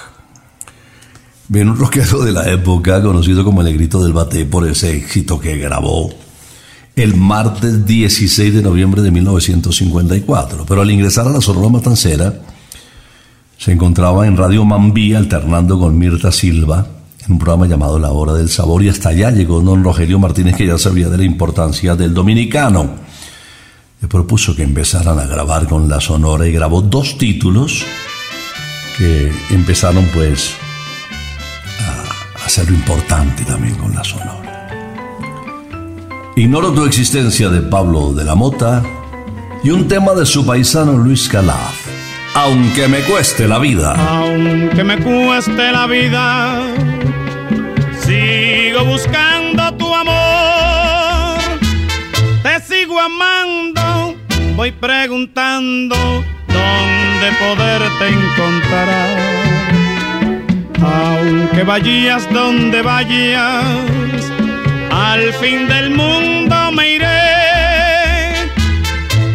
Bien, 1.47 1.69
un 1.69 1.77
rockero 1.77 2.23
de 2.23 2.31
la 2.31 2.49
época, 2.49 3.03
conocido 3.03 3.43
como 3.43 3.61
el 3.61 3.67
Negrito 3.67 4.03
del 4.03 4.13
Bate 4.13 4.45
por 4.45 4.67
ese 4.67 4.97
éxito 4.97 5.39
que 5.39 5.57
grabó 5.57 6.24
el 6.95 7.15
martes 7.15 7.85
16 7.85 8.53
de 8.53 8.61
noviembre 8.61 9.01
de 9.01 9.11
1954. 9.11 10.65
Pero 10.65 10.81
al 10.81 10.91
ingresar 10.91 11.27
a 11.27 11.31
la 11.31 11.41
Sonora 11.41 11.69
Matancera, 11.69 12.33
se 13.57 13.71
encontraba 13.71 14.27
en 14.27 14.37
Radio 14.37 14.63
Mambí 14.65 15.13
alternando 15.13 15.79
con 15.79 15.97
Mirta 15.97 16.31
Silva 16.31 16.85
en 17.25 17.33
un 17.33 17.39
programa 17.39 17.67
llamado 17.67 17.97
La 17.99 18.11
Hora 18.11 18.33
del 18.33 18.49
Sabor 18.49 18.83
y 18.83 18.89
hasta 18.89 19.09
allá 19.09 19.31
llegó 19.31 19.59
don 19.59 19.83
Rogelio 19.83 20.19
Martínez 20.19 20.55
que 20.55 20.67
ya 20.67 20.77
sabía 20.77 21.09
de 21.09 21.17
la 21.17 21.23
importancia 21.23 21.95
del 21.95 22.13
dominicano. 22.13 22.89
Le 24.01 24.07
propuso 24.07 24.55
que 24.55 24.63
empezaran 24.63 25.17
a 25.19 25.25
grabar 25.25 25.67
con 25.67 25.89
la 25.89 25.99
Sonora 25.99 26.47
y 26.47 26.51
grabó 26.51 26.81
dos 26.81 27.17
títulos 27.17 27.83
que 28.97 29.31
empezaron 29.49 30.05
pues 30.13 30.51
a 31.79 32.45
hacer 32.45 32.69
lo 32.69 32.75
importante 32.75 33.43
también 33.43 33.75
con 33.75 33.93
la 33.95 34.03
Sonora. 34.03 34.54
Ignoro 36.37 36.73
tu 36.73 36.83
existencia 36.83 37.47
de 37.47 37.61
Pablo 37.61 38.11
de 38.11 38.25
la 38.25 38.35
Mota 38.35 38.83
y 39.63 39.69
un 39.69 39.87
tema 39.87 40.13
de 40.13 40.25
su 40.25 40.45
paisano 40.45 40.97
Luis 40.97 41.29
Calaf. 41.29 41.87
Aunque 42.33 42.89
me 42.89 42.99
cueste 42.99 43.47
la 43.47 43.57
vida. 43.57 43.95
Aunque 44.09 44.83
me 44.83 44.97
cueste 44.97 45.71
la 45.71 45.87
vida, 45.87 46.61
sigo 48.01 48.83
buscando 48.83 49.73
tu 49.77 49.95
amor. 49.95 51.39
Te 52.43 52.59
sigo 52.59 52.99
amando, 52.99 54.17
voy 54.57 54.73
preguntando 54.73 55.95
dónde 55.95 57.27
poderte 57.39 58.09
encontrar. 58.09 59.17
Aunque 60.83 61.63
vayas 61.63 62.29
donde 62.33 62.81
vayas, 62.81 64.34
al 64.91 65.33
fin 65.33 65.67
del 65.67 65.91
mundo 65.91 66.71
me 66.71 66.95
iré 66.95 67.25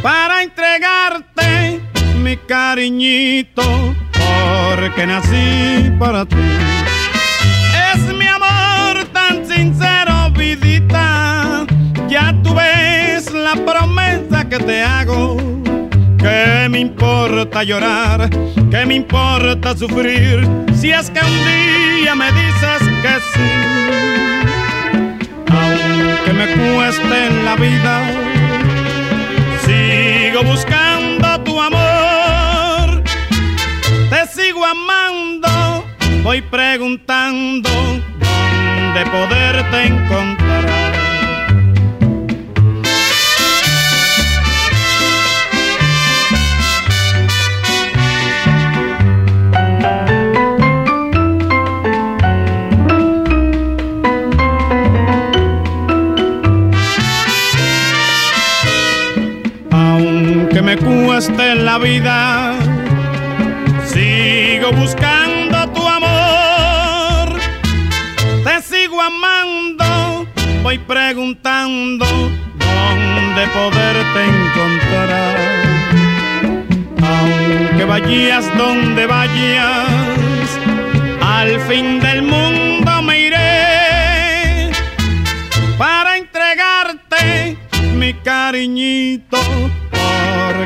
para 0.03 0.43
entregarte 0.43 1.81
mi 2.23 2.37
cariñito, 2.37 3.63
porque 4.13 5.07
nací 5.07 5.91
para 5.99 6.25
ti. 6.25 6.37
Es 7.93 8.03
mi 8.15 8.27
amor 8.27 9.05
tan 9.13 9.47
sincero, 9.47 10.31
vidita. 10.37 11.67
Ya 12.09 12.35
tú 12.43 12.55
ves 12.55 13.33
la 13.33 13.55
promesa 13.55 14.49
que 14.49 14.59
te 14.59 14.83
hago. 14.83 15.37
¿Qué 16.19 16.69
me 16.69 16.81
importa 16.81 17.63
llorar? 17.63 18.29
¿Qué 18.71 18.85
me 18.87 18.95
importa 18.95 19.77
sufrir? 19.77 20.47
Si 20.75 20.91
es 20.91 21.11
que 21.11 21.21
un 21.21 21.39
día 21.45 22.15
me 22.15 22.31
dices 22.33 22.83
que 23.03 23.15
sí. 23.33 24.30
Aunque 26.21 26.33
me 26.35 26.47
cueste 26.49 27.31
la 27.45 27.57
vida, 27.57 28.03
sigo 29.65 30.43
buscando 30.43 31.41
tu 31.45 31.61
amor. 31.61 33.03
Te 34.11 34.27
sigo 34.27 34.65
amando, 34.67 35.85
voy 36.23 36.43
preguntando 36.43 37.71
dónde 37.71 39.07
poderte 39.11 39.87
encontrar. 39.87 40.90
Cueste 61.51 61.65
la 61.65 61.79
vida, 61.79 62.55
sigo 63.85 64.73
buscando 64.73 65.69
tu 65.73 65.87
amor. 65.87 67.39
Te 68.45 68.63
sigo 68.63 69.01
amando, 69.01 70.27
voy 70.63 70.79
preguntando 70.79 72.05
dónde 72.07 73.47
poderte 73.49 74.25
encontrar. 74.35 75.37
Aunque 77.03 77.85
vayas 77.85 78.57
donde 78.57 79.07
vayas, 79.07 80.59
al 81.21 81.61
fin 81.69 82.01
del 82.01 82.10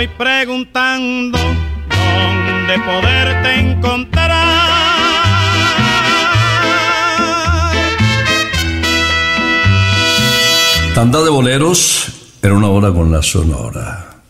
voy 0.00 0.08
preguntando 0.16 1.38
dónde 1.38 2.78
poderte 2.86 3.60
encontrar. 3.60 4.30
Tanda 10.94 11.22
de 11.22 11.28
boleros 11.28 12.12
en 12.40 12.52
una 12.52 12.68
hora 12.68 12.90
con 12.92 13.12
la 13.12 13.22
sonora. 13.22 14.22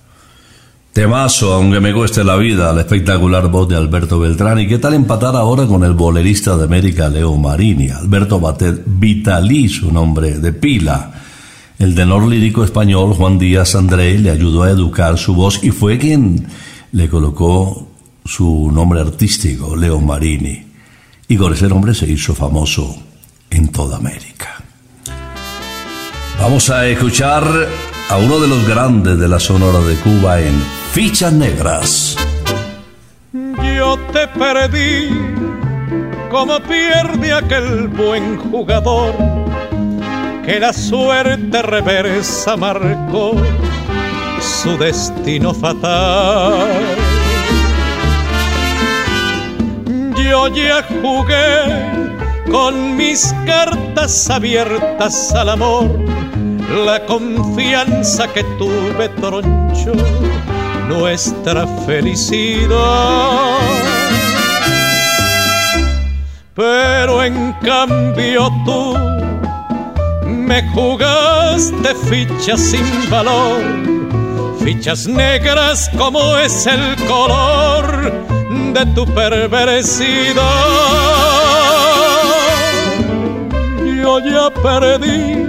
Temazo, 0.93 1.55
aunque 1.55 1.79
me 1.79 1.95
cueste 1.95 2.25
la 2.25 2.35
vida, 2.35 2.73
la 2.73 2.81
espectacular 2.81 3.47
voz 3.47 3.69
de 3.69 3.77
Alberto 3.77 4.19
Beltrán. 4.19 4.59
¿Y 4.59 4.67
qué 4.67 4.79
tal 4.79 4.95
empatar 4.95 5.37
ahora 5.37 5.67
con 5.67 5.85
el 5.85 5.93
bolerista 5.93 6.57
de 6.57 6.65
América, 6.65 7.09
Leo 7.09 7.37
Marini? 7.37 7.91
Alberto 7.91 8.41
Batet 8.41 8.83
Vitalí, 8.87 9.69
su 9.69 9.93
nombre 9.93 10.33
de 10.41 10.53
pila. 10.53 11.13
El 11.81 11.95
tenor 11.95 12.29
lírico 12.29 12.63
español 12.63 13.15
Juan 13.15 13.39
Díaz 13.39 13.75
André 13.75 14.19
le 14.19 14.29
ayudó 14.29 14.65
a 14.65 14.71
educar 14.71 15.17
su 15.17 15.35
voz 15.35 15.65
y 15.65 15.71
fue 15.71 15.97
quien 15.97 16.47
le 16.93 17.09
colocó 17.09 17.89
su 18.23 18.71
nombre 18.71 19.01
artístico, 19.01 19.75
Leo 19.75 19.99
Marini. 19.99 20.63
Y 21.27 21.39
con 21.39 21.55
ese 21.55 21.69
nombre 21.69 21.95
se 21.95 22.07
hizo 22.07 22.35
famoso 22.35 22.95
en 23.49 23.69
toda 23.69 23.97
América. 23.97 24.63
Vamos 26.39 26.69
a 26.69 26.87
escuchar 26.87 27.45
a 28.11 28.17
uno 28.19 28.39
de 28.41 28.49
los 28.49 28.69
grandes 28.69 29.19
de 29.19 29.29
la 29.29 29.41
Sonora 29.41 29.81
de 29.81 29.95
Cuba 29.95 30.39
en 30.39 30.63
Fichas 30.93 31.33
Negras. 31.33 32.15
Yo 33.33 33.99
te 34.13 34.29
perdí 34.39 35.09
como 36.31 36.61
pierde 36.61 37.33
aquel 37.33 37.89
buen 37.89 38.37
jugador 38.37 39.50
que 40.51 40.59
la 40.59 40.73
suerte 40.73 41.63
reversa 41.63 42.57
marcó 42.57 43.37
su 44.41 44.77
destino 44.79 45.55
fatal. 45.55 46.67
Yo 50.17 50.49
ya 50.49 50.85
jugué 51.03 52.51
con 52.51 52.97
mis 52.97 53.33
cartas 53.47 54.29
abiertas 54.29 55.33
al 55.35 55.51
amor 55.51 55.89
la 56.85 57.07
confianza 57.07 58.27
que 58.33 58.43
tuve 58.59 59.09
troncho 59.21 59.93
nuestra 60.89 61.65
felicidad. 61.87 63.57
Pero 66.57 67.23
en 67.23 67.53
cambio 67.63 68.51
tú 68.65 69.20
me 70.51 70.63
jugaste 70.71 71.95
fichas 72.09 72.61
sin 72.61 72.85
valor, 73.09 73.63
fichas 74.65 75.07
negras 75.07 75.89
como 75.97 76.37
es 76.39 76.67
el 76.67 76.97
color 77.07 78.13
de 78.75 78.85
tu 78.87 79.07
perversidad. 79.15 80.43
Yo 84.03 84.19
ya 84.19 84.51
perdí 84.51 85.47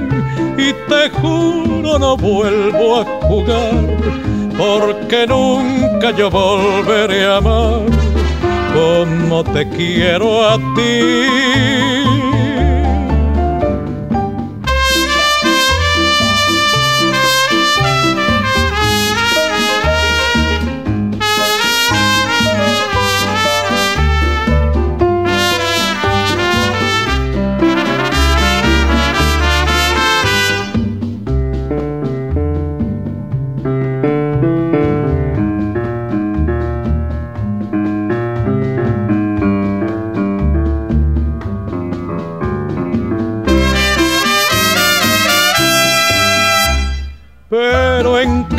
y 0.65 0.71
te 0.87 1.09
juro 1.19 1.97
no 1.97 2.15
vuelvo 2.15 3.01
a 3.01 3.05
jugar 3.27 3.73
porque 4.55 5.25
nunca 5.25 6.11
yo 6.11 6.29
volveré 6.29 7.25
a 7.25 7.37
amar 7.37 7.85
como 8.75 9.43
te 9.45 9.67
quiero 9.67 10.47
a 10.47 10.57
ti. 10.75 12.30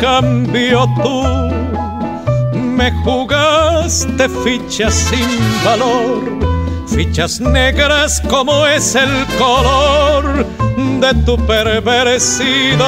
Cambio 0.03 0.85
tú 1.01 1.23
me 2.53 2.91
jugaste 3.05 4.27
fichas 4.43 4.93
sin 4.93 5.29
valor, 5.63 6.21
fichas 6.87 7.39
negras 7.39 8.21
como 8.29 8.67
es 8.67 8.95
el 8.95 9.25
color 9.39 10.45
de 10.99 11.13
tu 11.25 11.37
perversidad. 11.47 12.83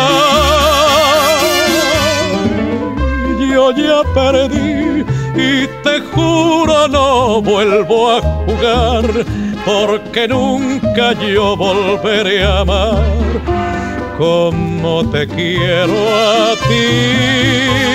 Yo 3.49 3.71
ya 3.71 4.01
perdí 4.13 5.05
y 5.37 5.67
te 5.83 6.01
juro 6.13 6.89
no 6.89 7.41
vuelvo 7.41 8.11
a 8.11 8.21
jugar 8.21 9.05
porque 9.65 10.27
nunca 10.27 11.13
yo 11.13 11.55
volveré 11.55 12.43
a 12.43 12.59
amar 12.59 13.74
como 14.17 15.09
te 15.09 15.27
quiero 15.27 15.93
a 15.93 16.53
ti. 16.67 17.85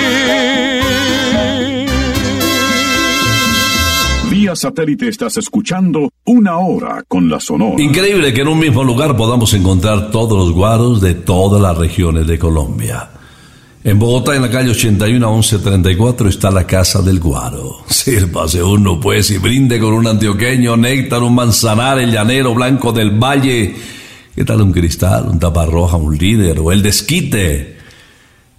Vía 4.29 4.55
satélite 4.55 5.07
estás 5.07 5.37
escuchando 5.37 6.09
una 6.25 6.57
hora 6.57 7.03
con 7.07 7.29
la 7.29 7.39
Sonora. 7.39 7.81
Increíble 7.81 8.33
que 8.33 8.41
en 8.41 8.47
un 8.47 8.59
mismo 8.59 8.83
lugar 8.83 9.17
podamos 9.17 9.53
encontrar 9.53 10.09
todos 10.11 10.37
los 10.37 10.53
guaros 10.53 11.01
de 11.01 11.15
todas 11.15 11.61
las 11.61 11.77
regiones 11.77 12.27
de 12.27 12.39
Colombia. 12.39 13.09
En 13.83 13.97
Bogotá, 13.97 14.35
en 14.35 14.43
la 14.43 14.51
calle 14.51 14.69
81 14.69 15.27
a 15.27 15.31
1134, 15.31 16.29
está 16.29 16.51
la 16.51 16.67
Casa 16.67 17.01
del 17.01 17.19
Guaro. 17.19 17.77
Sírvase 17.87 18.61
uno, 18.61 18.99
pues, 18.99 19.31
y 19.31 19.39
brinde 19.39 19.79
con 19.79 19.93
un 19.93 20.05
antioqueño, 20.05 20.77
néctar, 20.77 21.23
un 21.23 21.33
manzanar, 21.33 21.97
el 21.97 22.11
llanero 22.11 22.53
blanco 22.53 22.91
del 22.91 23.11
valle. 23.11 23.75
¿Qué 24.35 24.45
tal 24.45 24.61
un 24.61 24.71
cristal, 24.71 25.27
un 25.27 25.39
taparroja, 25.39 25.97
un 25.97 26.17
líder 26.17 26.59
o 26.59 26.71
el 26.71 26.81
desquite? 26.81 27.77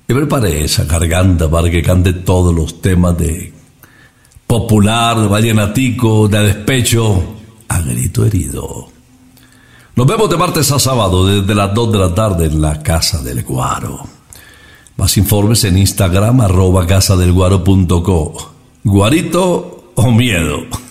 Y 0.06 0.12
prepare 0.12 0.64
esa 0.64 0.84
garganta 0.84 1.50
para 1.50 1.70
que 1.70 1.82
cante 1.82 2.12
todos 2.12 2.54
los 2.54 2.82
temas 2.82 3.16
de 3.16 3.52
popular, 4.46 5.18
de 5.18 5.28
vallenatico, 5.28 6.28
de 6.28 6.40
despecho, 6.40 7.36
a 7.68 7.80
grito 7.80 8.26
herido. 8.26 8.88
Nos 9.96 10.06
vemos 10.06 10.28
de 10.28 10.36
martes 10.36 10.70
a 10.72 10.78
sábado 10.78 11.26
desde 11.26 11.54
las 11.54 11.72
2 11.72 11.92
de 11.92 11.98
la 11.98 12.14
tarde 12.14 12.46
en 12.46 12.60
la 12.60 12.82
Casa 12.82 13.22
del 13.22 13.42
Guaro. 13.42 14.06
Más 14.96 15.16
informes 15.16 15.64
en 15.64 15.78
Instagram 15.78 16.42
arroba 16.42 16.86
casadelguaro.co. 16.86 18.52
¿Guarito 18.84 19.92
o 19.94 20.10
miedo? 20.10 20.81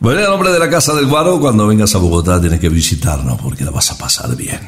Bueno, 0.00 0.20
el 0.20 0.28
nombre 0.28 0.50
de 0.50 0.58
la 0.58 0.70
Casa 0.70 0.94
del 0.94 1.04
Guaro, 1.04 1.38
cuando 1.38 1.66
vengas 1.66 1.94
a 1.94 1.98
Bogotá 1.98 2.40
tienes 2.40 2.58
que 2.58 2.70
visitarnos 2.70 3.38
porque 3.38 3.64
la 3.64 3.70
vas 3.70 3.90
a 3.90 3.98
pasar 3.98 4.34
bien. 4.34 4.58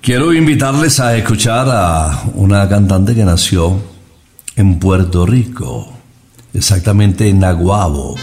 Quiero 0.00 0.34
invitarles 0.34 0.98
a 0.98 1.16
escuchar 1.16 1.68
a 1.70 2.24
una 2.34 2.68
cantante 2.68 3.14
que 3.14 3.24
nació 3.24 3.80
en 4.56 4.80
Puerto 4.80 5.24
Rico, 5.24 5.92
exactamente 6.52 7.28
en 7.28 7.38
Naguabo, 7.38 8.16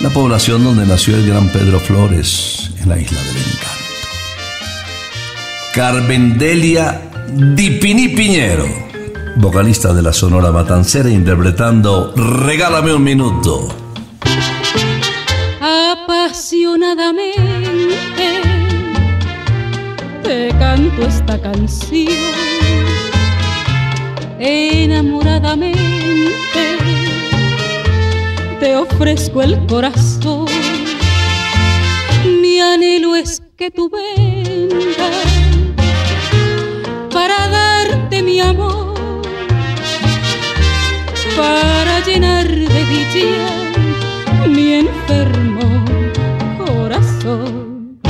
la 0.00 0.08
población 0.08 0.64
donde 0.64 0.86
nació 0.86 1.14
el 1.14 1.26
gran 1.28 1.50
Pedro 1.50 1.78
Flores, 1.78 2.70
en 2.80 2.88
la 2.88 2.98
isla 2.98 3.22
del 3.22 3.36
encanto. 3.36 3.66
Carmendelia 5.74 7.10
Dipini 7.54 8.08
Piñero, 8.08 8.85
vocalista 9.36 9.92
de 9.92 10.02
la 10.02 10.12
Sonora 10.12 10.50
Matancera, 10.50 11.10
interpretando 11.10 12.12
Regálame 12.16 12.94
un 12.94 13.02
minuto. 13.02 13.68
apasionadamente 15.60 17.36
te 20.22 20.48
canto 20.58 21.06
esta 21.06 21.40
canción. 21.40 22.08
Enamoradamente 24.38 25.72
te 28.60 28.76
ofrezco 28.76 29.42
el 29.42 29.58
corazón. 29.66 30.46
Mi 32.40 32.60
anhelo 32.60 33.16
es 33.16 33.42
que 33.56 33.70
tú 33.70 33.90
vengas 33.90 35.35
mi 44.48 44.74
enfermo 44.74 45.84
corazón. 46.58 48.00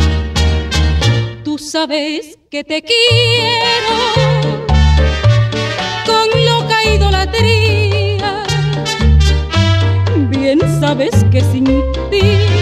Tú 1.44 1.58
sabes 1.58 2.38
que 2.50 2.64
te 2.64 2.82
quiero 2.82 3.96
con 6.06 6.28
loca 6.44 6.84
idolatría. 6.84 8.42
Bien 10.30 10.60
sabes 10.80 11.24
que 11.30 11.40
sin 11.40 11.64
ti 12.10 12.55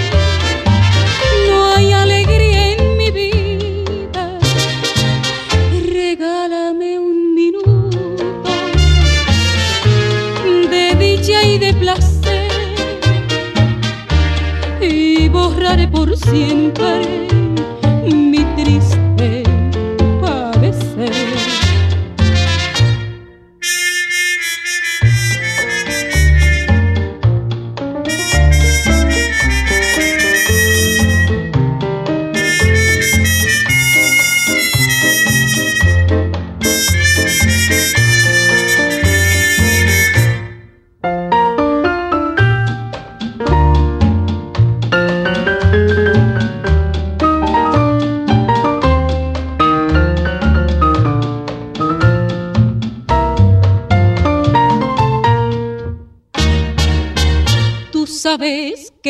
por 15.95 16.17
siempre 16.17 17.24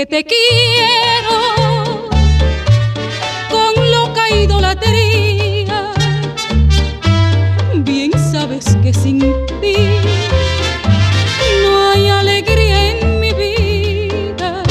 te 0.06 0.24
quiero 0.24 1.40
con 3.50 3.90
loca 3.90 4.28
idolatría. 4.30 5.92
Bien 7.76 8.12
sabes 8.12 8.76
que 8.82 8.92
sin 8.92 9.20
ti 9.60 9.76
no 11.62 11.90
hay 11.90 12.08
alegría 12.08 12.90
en 12.90 13.20
mi 13.20 13.32
vida. 13.32 14.62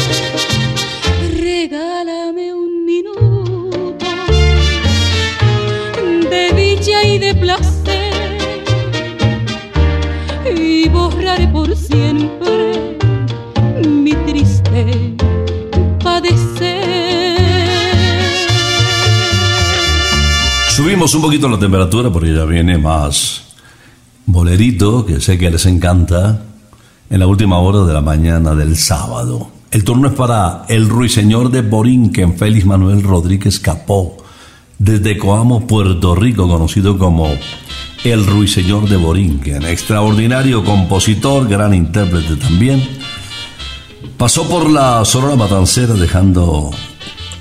Regálame 1.39 2.53
un 2.53 2.85
minuto 2.85 4.05
de 6.29 6.53
dicha 6.53 7.03
y 7.03 7.17
de 7.17 7.33
placer 7.33 8.37
y 10.55 10.89
borraré 10.89 11.47
por 11.47 11.75
siempre 11.75 12.97
mi 13.87 14.13
triste 14.27 15.12
Un 20.93 21.21
poquito 21.21 21.49
la 21.49 21.57
temperatura 21.57 22.11
porque 22.11 22.35
ya 22.35 22.45
viene 22.45 22.77
más 22.77 23.41
bolerito, 24.27 25.03
que 25.03 25.19
sé 25.19 25.39
que 25.39 25.49
les 25.49 25.65
encanta, 25.65 26.43
en 27.09 27.19
la 27.19 27.25
última 27.25 27.57
hora 27.57 27.79
de 27.79 27.93
la 27.93 28.01
mañana 28.01 28.53
del 28.53 28.77
sábado. 28.77 29.49
El 29.71 29.83
turno 29.83 30.09
es 30.09 30.13
para 30.13 30.65
el 30.69 30.87
ruiseñor 30.87 31.49
de 31.49 31.61
Borinquen, 31.61 32.37
Félix 32.37 32.65
Manuel 32.65 33.01
Rodríguez 33.01 33.59
Capó, 33.59 34.17
desde 34.77 35.17
Coamo, 35.17 35.65
Puerto 35.65 36.13
Rico, 36.13 36.47
conocido 36.47 36.97
como 36.99 37.27
el 38.03 38.25
ruiseñor 38.25 38.87
de 38.87 38.97
Borinquen. 38.97 39.63
Extraordinario 39.63 40.63
compositor, 40.63 41.49
gran 41.49 41.73
intérprete 41.73 42.35
también. 42.35 42.87
Pasó 44.15 44.47
por 44.47 44.69
la 44.69 45.03
Sonora 45.05 45.35
Matancera 45.35 45.95
dejando 45.95 46.69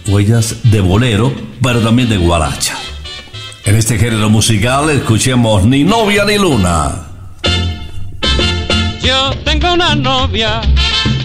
huellas 0.09 0.57
de 0.64 0.80
bolero, 0.80 1.30
pero 1.62 1.80
también 1.80 2.09
de 2.09 2.16
guaracha. 2.16 2.82
En 3.64 3.76
este 3.76 3.96
género 3.96 4.28
musical 4.28 4.90
escuchemos 4.90 5.64
Ni 5.64 5.84
novia 5.84 6.24
ni 6.24 6.36
luna. 6.36 7.06
Yo 9.00 9.30
tengo 9.44 9.72
una 9.72 9.94
novia 9.94 10.60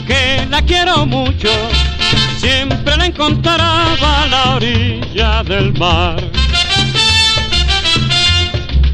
que 0.06 0.46
la 0.48 0.62
quiero 0.62 1.08
mucho, 1.08 1.50
siempre 2.40 2.96
la 2.96 3.08
encontraba 3.08 4.24
a 4.24 4.28
la 4.28 4.56
orilla 4.56 5.44
del 5.44 5.74
mar. 5.74 6.24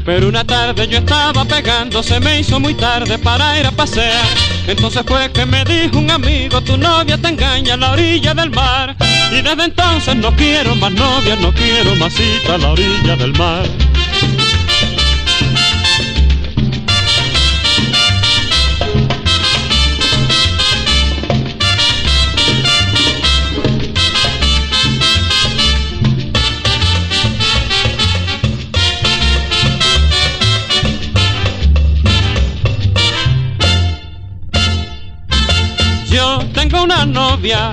Pero 0.06 0.28
una 0.28 0.44
tarde 0.44 0.88
yo 0.88 0.98
estaba 0.98 1.44
pegando, 1.44 2.02
se 2.02 2.20
me 2.20 2.40
hizo 2.40 2.58
muy 2.58 2.74
tarde 2.74 3.18
para 3.18 3.58
ir 3.58 3.66
a 3.66 3.70
pasear. 3.70 4.26
Entonces 4.66 5.02
fue 5.06 5.30
que 5.32 5.44
me 5.44 5.64
dijo 5.64 5.98
un 5.98 6.10
amigo, 6.10 6.62
tu 6.62 6.78
novia 6.78 7.18
te 7.18 7.28
engaña 7.28 7.74
a 7.74 7.76
la 7.76 7.92
orilla 7.92 8.32
del 8.32 8.50
mar. 8.50 8.96
Y 9.32 9.42
desde 9.42 9.64
entonces 9.64 10.16
no 10.16 10.34
quiero 10.36 10.74
más 10.76 10.92
novia, 10.92 11.36
no 11.36 11.52
quiero 11.52 11.94
más 11.96 12.12
cita 12.14 12.54
a 12.54 12.58
la 12.58 12.70
orilla 12.70 13.16
del 13.16 13.32
mar. 13.34 13.64
Yo 36.10 36.38
tengo 36.54 36.84
una 36.84 37.04
novia 37.04 37.72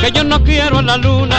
que 0.00 0.12
yo 0.12 0.24
no 0.24 0.42
quiero 0.42 0.80
la 0.82 0.96
luna, 0.96 1.36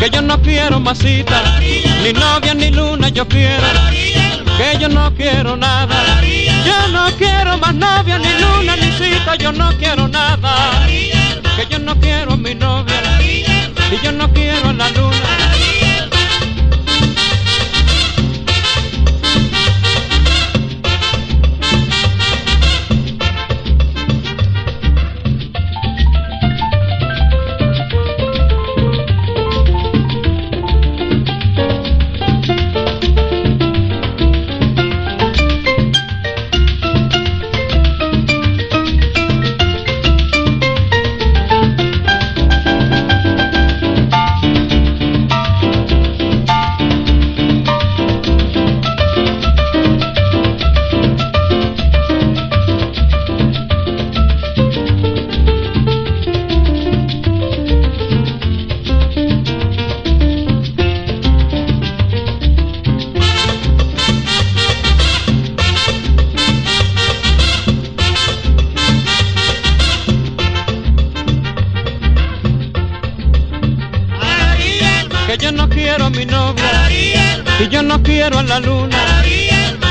que 0.00 0.10
yo 0.10 0.22
no 0.22 0.40
quiero 0.40 0.80
más 0.80 0.98
cita, 0.98 1.58
ni 2.02 2.12
novia 2.12 2.54
ni 2.54 2.70
luna 2.70 3.08
yo 3.08 3.26
quiero, 3.26 3.66
que 3.90 4.78
yo 4.78 4.88
no 4.88 5.12
quiero 5.14 5.56
nada, 5.56 6.20
yo 6.22 6.88
no 6.92 7.06
quiero 7.16 7.58
más 7.58 7.74
novia 7.74 8.18
ni 8.18 8.32
luna 8.40 8.76
ni 8.76 8.92
cita, 8.92 9.36
yo 9.36 9.52
no 9.52 9.70
quiero 9.78 10.08
nada, 10.08 10.86
que 10.86 11.66
yo 11.68 11.78
no 11.78 11.98
quiero 11.98 12.36
mi 12.36 12.54
novia, 12.54 13.00
y 13.20 14.04
yo 14.04 14.12
no 14.12 14.32
quiero 14.32 14.70
a 14.70 14.72
la 14.72 14.88
luna. 14.90 15.65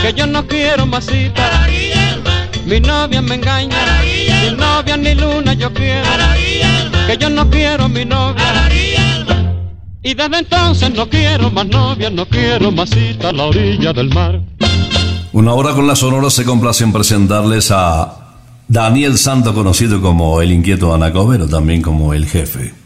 Que 0.05 0.13
yo 0.13 0.27
no 0.27 0.45
quiero 0.45 0.85
masita. 0.85 1.67
Mi 2.65 2.79
novia 2.79 3.21
me 3.23 3.35
engaña, 3.35 3.75
mi 4.43 4.55
novia 4.55 4.97
ni 4.97 5.15
luna 5.15 5.53
yo 5.53 5.73
quiero, 5.73 6.07
que 7.07 7.17
yo 7.17 7.29
no 7.29 7.49
quiero 7.49 7.89
mi 7.89 8.05
novia. 8.05 8.69
Y 10.03 10.13
desde 10.13 10.37
entonces 10.37 10.93
no 10.93 11.09
quiero 11.09 11.49
más 11.49 11.65
novia, 11.65 12.11
no 12.11 12.27
quiero 12.27 12.71
masita 12.71 13.29
a 13.29 13.33
la 13.33 13.45
orilla 13.45 13.93
del 13.93 14.09
mar. 14.09 14.41
Una 15.33 15.53
hora 15.53 15.73
con 15.73 15.87
la 15.87 15.95
Sonora 15.95 16.29
se 16.29 16.43
complace 16.45 16.83
en 16.83 16.93
presentarles 16.93 17.71
a 17.71 18.35
Daniel 18.67 19.17
Santo, 19.17 19.55
conocido 19.55 20.01
como 20.01 20.39
el 20.39 20.51
inquieto 20.51 20.93
Anacobero, 20.93 21.47
también 21.47 21.81
como 21.81 22.13
el 22.13 22.27
jefe. 22.27 22.84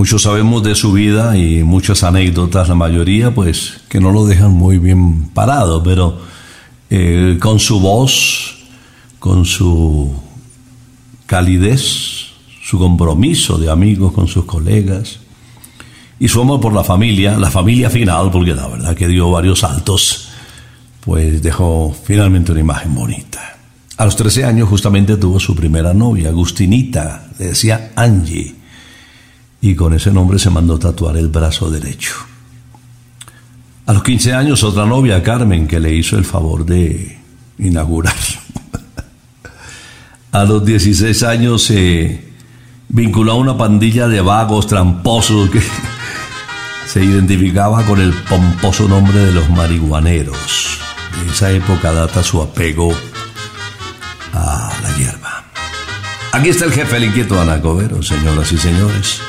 Muchos 0.00 0.22
sabemos 0.22 0.62
de 0.62 0.74
su 0.74 0.92
vida 0.92 1.36
y 1.36 1.62
muchas 1.62 2.04
anécdotas, 2.04 2.70
la 2.70 2.74
mayoría 2.74 3.34
pues 3.34 3.82
que 3.86 4.00
no 4.00 4.12
lo 4.12 4.24
dejan 4.24 4.50
muy 4.50 4.78
bien 4.78 5.28
parado, 5.28 5.82
pero 5.82 6.18
eh, 6.88 7.36
con 7.38 7.58
su 7.58 7.80
voz, 7.80 8.56
con 9.18 9.44
su 9.44 10.10
calidez, 11.26 11.82
su 12.62 12.78
compromiso 12.78 13.58
de 13.58 13.68
amigos 13.68 14.14
con 14.14 14.26
sus 14.26 14.46
colegas 14.46 15.18
y 16.18 16.28
su 16.28 16.40
amor 16.40 16.60
por 16.60 16.72
la 16.72 16.82
familia, 16.82 17.36
la 17.36 17.50
familia 17.50 17.90
final, 17.90 18.30
porque 18.30 18.54
la 18.54 18.68
verdad 18.68 18.96
que 18.96 19.06
dio 19.06 19.30
varios 19.30 19.58
saltos, 19.58 20.30
pues 21.04 21.42
dejó 21.42 21.94
finalmente 22.04 22.52
una 22.52 22.62
imagen 22.62 22.94
bonita. 22.94 23.58
A 23.98 24.06
los 24.06 24.16
13 24.16 24.46
años 24.46 24.66
justamente 24.66 25.18
tuvo 25.18 25.38
su 25.38 25.54
primera 25.54 25.92
novia, 25.92 26.30
Agustinita, 26.30 27.28
le 27.38 27.48
decía 27.48 27.92
Angie, 27.96 28.59
y 29.60 29.74
con 29.74 29.94
ese 29.94 30.10
nombre 30.10 30.38
se 30.38 30.50
mandó 30.50 30.78
tatuar 30.78 31.16
el 31.16 31.28
brazo 31.28 31.70
derecho. 31.70 32.14
A 33.86 33.92
los 33.92 34.02
15 34.02 34.34
años 34.34 34.62
otra 34.62 34.86
novia, 34.86 35.22
Carmen, 35.22 35.66
que 35.66 35.80
le 35.80 35.94
hizo 35.94 36.16
el 36.16 36.24
favor 36.24 36.64
de 36.64 37.18
inaugurar. 37.58 38.14
a 40.32 40.44
los 40.44 40.64
16 40.64 41.22
años 41.24 41.64
se 41.64 42.30
vinculó 42.88 43.32
a 43.32 43.36
una 43.36 43.58
pandilla 43.58 44.08
de 44.08 44.20
vagos, 44.20 44.66
tramposos, 44.66 45.50
que 45.50 45.60
se 46.86 47.04
identificaba 47.04 47.84
con 47.84 48.00
el 48.00 48.12
pomposo 48.12 48.88
nombre 48.88 49.18
de 49.18 49.32
los 49.32 49.50
marihuaneros. 49.50 50.78
De 51.24 51.32
esa 51.32 51.50
época 51.50 51.92
data 51.92 52.22
su 52.22 52.40
apego 52.40 52.92
a 54.32 54.72
la 54.82 54.96
hierba. 54.96 55.44
Aquí 56.32 56.50
está 56.50 56.64
el 56.64 56.72
jefe, 56.72 56.96
el 56.96 57.04
inquieto 57.04 57.40
Anacobero, 57.40 58.02
señoras 58.02 58.52
y 58.52 58.58
señores, 58.58 59.20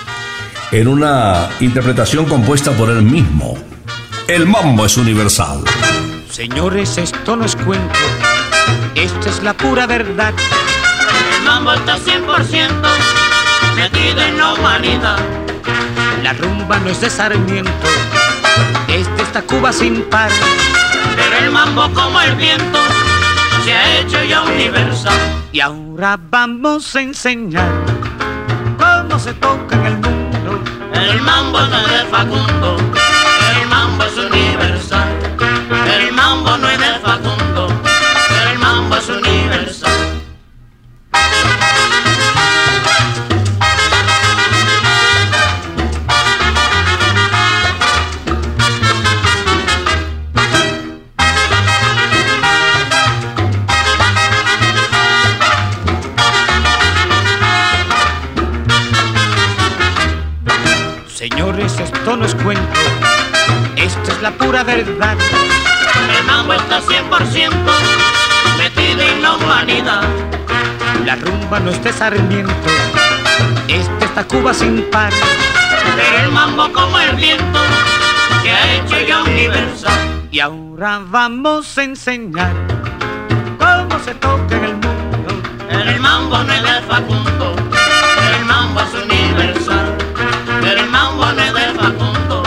en 0.71 0.87
una 0.87 1.49
interpretación 1.59 2.25
compuesta 2.25 2.71
por 2.71 2.89
él 2.89 3.01
mismo. 3.01 3.57
El 4.27 4.47
mambo 4.47 4.85
es 4.85 4.95
universal. 4.97 5.63
Señores, 6.29 6.97
esto 6.97 7.35
no 7.35 7.45
es 7.45 7.55
cuento, 7.57 7.99
esto 8.95 9.29
es 9.29 9.43
la 9.43 9.53
pura 9.53 9.85
verdad. 9.85 10.33
El 11.37 11.45
mambo 11.45 11.73
está 11.73 11.97
100% 11.97 12.69
metido 13.75 14.21
en 14.21 14.37
la 14.37 14.53
humanidad. 14.53 15.19
La 16.23 16.33
rumba 16.33 16.79
no 16.79 16.89
es 16.89 17.01
de 17.01 17.09
Sarmiento, 17.09 17.71
es 18.87 19.07
de 19.17 19.23
esta 19.23 19.41
Cuba 19.41 19.73
sin 19.73 20.03
par. 20.03 20.31
Pero 21.17 21.45
el 21.45 21.51
mambo 21.51 21.89
como 21.93 22.21
el 22.21 22.35
viento 22.35 22.79
se 23.65 23.73
ha 23.73 23.99
hecho 23.99 24.23
ya 24.23 24.43
universal. 24.43 25.19
Y 25.51 25.59
ahora 25.59 26.17
vamos 26.29 26.95
a 26.95 27.01
enseñar 27.01 27.69
cómo 28.77 29.19
se 29.19 29.33
toca 29.33 29.75
en 29.75 29.85
el 29.85 29.93
mundo. 29.93 30.20
El 31.11 31.21
mambo 31.23 31.59
no 31.59 31.77
es 31.77 31.87
de 31.89 32.05
Facundo, 32.09 32.77
el 33.59 33.67
mambo 33.67 34.05
es 34.05 34.17
universal. 34.17 35.09
El 35.99 36.13
mambo 36.13 36.57
no 36.57 36.69
es 36.69 36.79
de 36.79 36.99
Facundo, 36.99 37.30
rumba 71.21 71.59
no 71.59 71.71
es 71.71 71.83
de 71.83 71.93
Sarmiento, 71.93 72.53
es 73.67 73.87
de 73.99 74.05
esta 74.05 74.23
Cuba 74.25 74.53
sin 74.53 74.83
par. 74.91 75.13
Pero 75.95 76.25
el 76.25 76.31
mambo 76.31 76.71
como 76.73 76.99
el 76.99 77.15
viento 77.15 77.59
se 78.41 78.51
ha 78.51 78.73
hecho 78.75 78.99
ya 79.07 79.23
universal. 79.23 79.93
Y 80.31 80.39
ahora 80.39 81.01
vamos 81.05 81.77
a 81.77 81.83
enseñar 81.83 82.53
cómo 83.57 83.99
se 84.03 84.13
toca 84.15 84.55
en 84.57 84.63
el 84.63 84.73
mundo. 84.73 85.41
El 85.69 85.99
mambo 85.99 86.37
no 86.43 86.53
es 86.53 86.63
de 86.63 86.81
Facundo, 86.87 87.55
el 88.37 88.45
mambo 88.45 88.81
es 88.81 88.93
universal. 89.03 89.97
El 90.63 90.89
mambo 90.89 91.25
no 91.25 91.41
es 91.41 91.53
de 91.53 91.73
Facundo, 91.79 92.43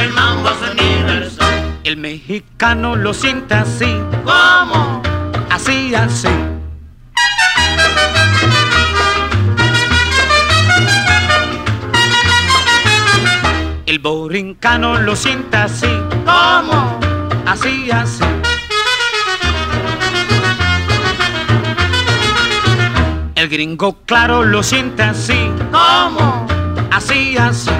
el 0.00 0.12
mambo 0.12 0.50
es 0.50 0.70
universal. 0.72 1.78
El 1.84 1.96
mexicano 1.96 2.96
lo 2.96 3.12
siente 3.14 3.54
así, 3.54 3.96
¿Cómo? 4.24 5.02
así, 5.50 5.94
así. 5.94 6.28
El 13.90 13.98
borincano 13.98 15.00
lo 15.00 15.16
siente 15.16 15.56
así, 15.56 15.88
¿Cómo? 16.24 17.00
así, 17.44 17.90
así. 17.90 18.22
El 23.34 23.48
gringo 23.48 23.98
claro 24.06 24.44
lo 24.44 24.62
siente 24.62 25.02
así, 25.02 25.50
¿Cómo? 25.72 26.46
así, 26.92 27.36
así. 27.36 27.72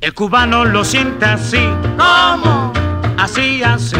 El 0.00 0.14
cubano 0.14 0.64
lo 0.64 0.84
siente 0.84 1.26
así, 1.26 1.64
¿Cómo? 1.96 2.72
así, 3.18 3.62
así. 3.62 3.94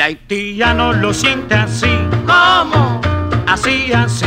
El 0.00 0.04
haitiano 0.04 0.94
lo 0.94 1.12
siente 1.12 1.54
así, 1.54 1.90
¿Cómo? 2.26 3.02
así, 3.46 3.92
así. 3.92 4.24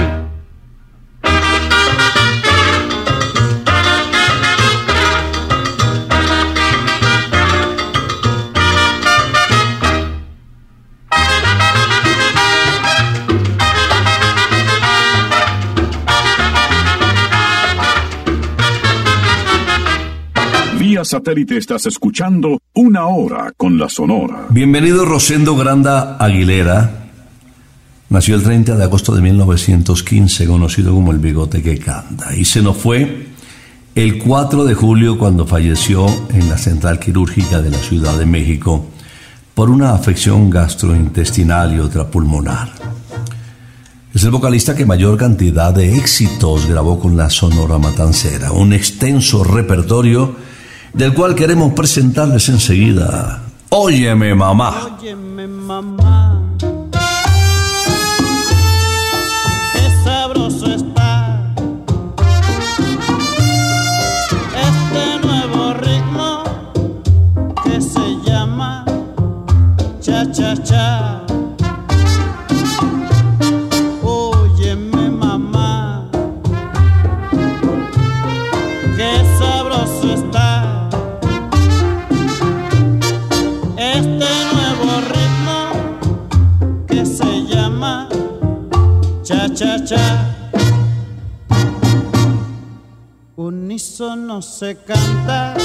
Satélite 21.14 21.58
estás 21.58 21.86
escuchando 21.86 22.60
Una 22.74 23.06
Hora 23.06 23.54
con 23.56 23.78
la 23.78 23.88
Sonora. 23.88 24.48
Bienvenido 24.50 25.06
Rosendo 25.06 25.56
Granda 25.56 26.18
Aguilera. 26.18 27.06
Nació 28.10 28.34
el 28.34 28.42
30 28.42 28.76
de 28.76 28.84
agosto 28.84 29.14
de 29.14 29.22
1915, 29.22 30.48
conocido 30.48 30.92
como 30.92 31.12
el 31.12 31.20
bigote 31.20 31.62
que 31.62 31.78
canta. 31.78 32.36
Y 32.36 32.46
se 32.46 32.64
nos 32.64 32.78
fue 32.78 33.28
el 33.94 34.18
4 34.24 34.66
de 34.66 34.74
julio 34.74 35.20
cuando 35.20 35.46
falleció 35.46 36.08
en 36.30 36.50
la 36.50 36.58
central 36.58 36.98
quirúrgica 36.98 37.62
de 37.62 37.70
la 37.70 37.78
Ciudad 37.78 38.18
de 38.18 38.26
México 38.26 38.88
por 39.54 39.70
una 39.70 39.94
afección 39.94 40.50
gastrointestinal 40.50 41.76
y 41.76 41.80
otra 41.80 42.10
pulmonar. 42.10 42.72
Es 44.16 44.24
el 44.24 44.32
vocalista 44.32 44.74
que 44.74 44.88
mayor 44.88 45.16
cantidad 45.20 45.76
de 45.76 45.96
éxitos 45.96 46.68
grabó 46.68 47.00
con 47.00 47.16
la 47.16 47.30
Sonora 47.30 47.78
Matancera, 47.78 48.52
un 48.52 48.74
extenso 48.74 49.44
repertorio 49.44 50.53
del 50.94 51.14
cual 51.14 51.36
queremos 51.36 51.74
presentarles 51.74 52.48
enseguida. 52.50 53.42
Óyeme, 53.70 54.36
mamá. 54.36 54.98
Óyeme 55.00 55.48
mamá, 55.48 56.13
cha 89.86 89.96
cha 89.96 89.98
cha. 89.98 90.36
Unísono 93.36 94.42
se 94.42 94.76
canta, 94.76 95.56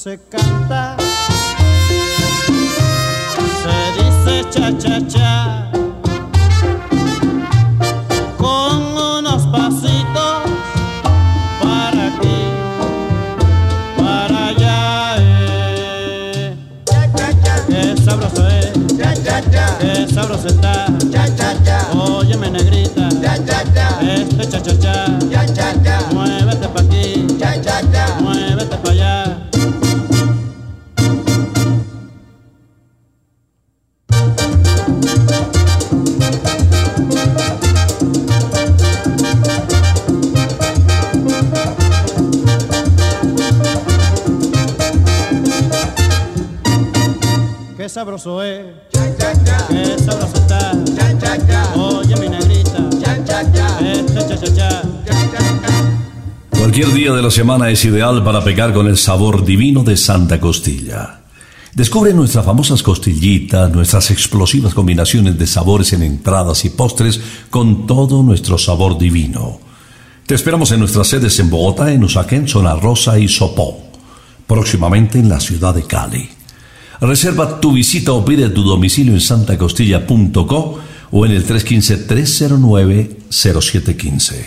se 0.00 0.18
Cualquier 56.50 56.92
día 56.92 57.12
de 57.12 57.22
la 57.22 57.30
semana 57.30 57.70
es 57.70 57.84
ideal 57.84 58.22
para 58.22 58.44
pecar 58.44 58.72
con 58.72 58.86
el 58.86 58.96
sabor 58.96 59.44
divino 59.44 59.82
de 59.82 59.96
Santa 59.96 60.38
Costilla. 60.38 61.20
Descubre 61.74 62.12
nuestras 62.12 62.44
famosas 62.44 62.82
costillitas, 62.82 63.72
nuestras 63.72 64.10
explosivas 64.10 64.74
combinaciones 64.74 65.38
de 65.38 65.46
sabores 65.46 65.92
en 65.92 66.02
entradas 66.02 66.64
y 66.64 66.70
postres 66.70 67.20
con 67.48 67.86
todo 67.86 68.22
nuestro 68.22 68.58
sabor 68.58 68.98
divino. 68.98 69.60
Te 70.26 70.34
esperamos 70.34 70.70
en 70.72 70.80
nuestras 70.80 71.08
sedes 71.08 71.38
en 71.40 71.50
Bogotá, 71.50 71.92
en 71.92 72.04
Usaquén, 72.04 72.46
Zona 72.46 72.74
Rosa 72.74 73.18
y 73.18 73.28
Sopó. 73.28 73.78
Próximamente 74.46 75.18
en 75.18 75.28
la 75.28 75.40
ciudad 75.40 75.74
de 75.74 75.84
Cali. 75.84 76.28
Reserva 77.00 77.60
tu 77.60 77.72
visita 77.72 78.12
o 78.12 78.24
pide 78.24 78.50
tu 78.50 78.62
domicilio 78.62 79.14
en 79.14 79.20
santacostilla.co 79.20 80.78
o 81.10 81.26
en 81.26 81.32
el 81.32 81.44
315-309-0715. 81.46 84.46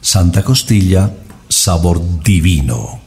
Santa 0.00 0.42
Costilla, 0.42 1.14
sabor 1.48 2.00
divino. 2.22 3.00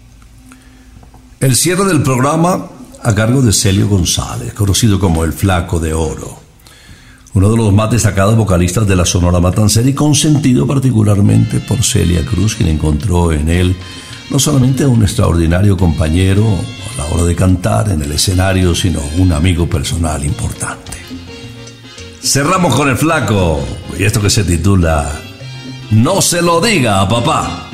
El 1.40 1.56
cierre 1.56 1.86
del 1.86 2.04
programa 2.04 2.70
a 3.04 3.16
cargo 3.16 3.42
de 3.42 3.54
Celio 3.54 3.88
González, 3.88 4.54
conocido 4.54 5.00
como 5.00 5.24
el 5.24 5.34
Flaco 5.34 5.80
de 5.80 5.94
Oro. 5.94 6.40
Uno 7.34 7.50
de 7.50 7.58
los 7.58 7.74
más 7.74 7.90
destacados 7.90 8.36
vocalistas 8.36 8.88
de 8.88 8.96
la 8.96 9.06
Sonora 9.06 9.40
Matancera 9.40 9.90
y 9.90 9.94
consentido 9.94 10.68
particularmente 10.68 11.60
por 11.60 11.82
Celia 11.82 12.24
Cruz, 12.26 12.56
quien 12.56 12.70
encontró 12.70 13.32
en 13.32 13.50
él 13.50 13.76
no 14.32 14.40
solamente 14.40 14.86
un 14.86 15.04
extraordinario 15.04 15.76
compañero 15.76 16.46
a 16.46 16.98
la 16.98 17.06
hora 17.14 17.26
de 17.26 17.36
cantar 17.36 17.90
en 17.90 18.02
el 18.02 18.14
escenario, 18.14 18.74
sino 18.74 19.02
un 19.18 19.34
amigo 19.34 19.68
personal 19.68 20.24
importante. 20.24 20.91
Cerramos 22.24 22.76
con 22.76 22.88
el 22.88 22.98
flaco 22.98 23.68
y 23.98 24.04
esto 24.04 24.22
que 24.22 24.30
se 24.30 24.44
titula 24.44 25.12
No 25.90 26.22
se 26.22 26.44
lo 26.44 26.62
diga 26.62 27.02
a 27.02 27.10
papá. 27.10 27.68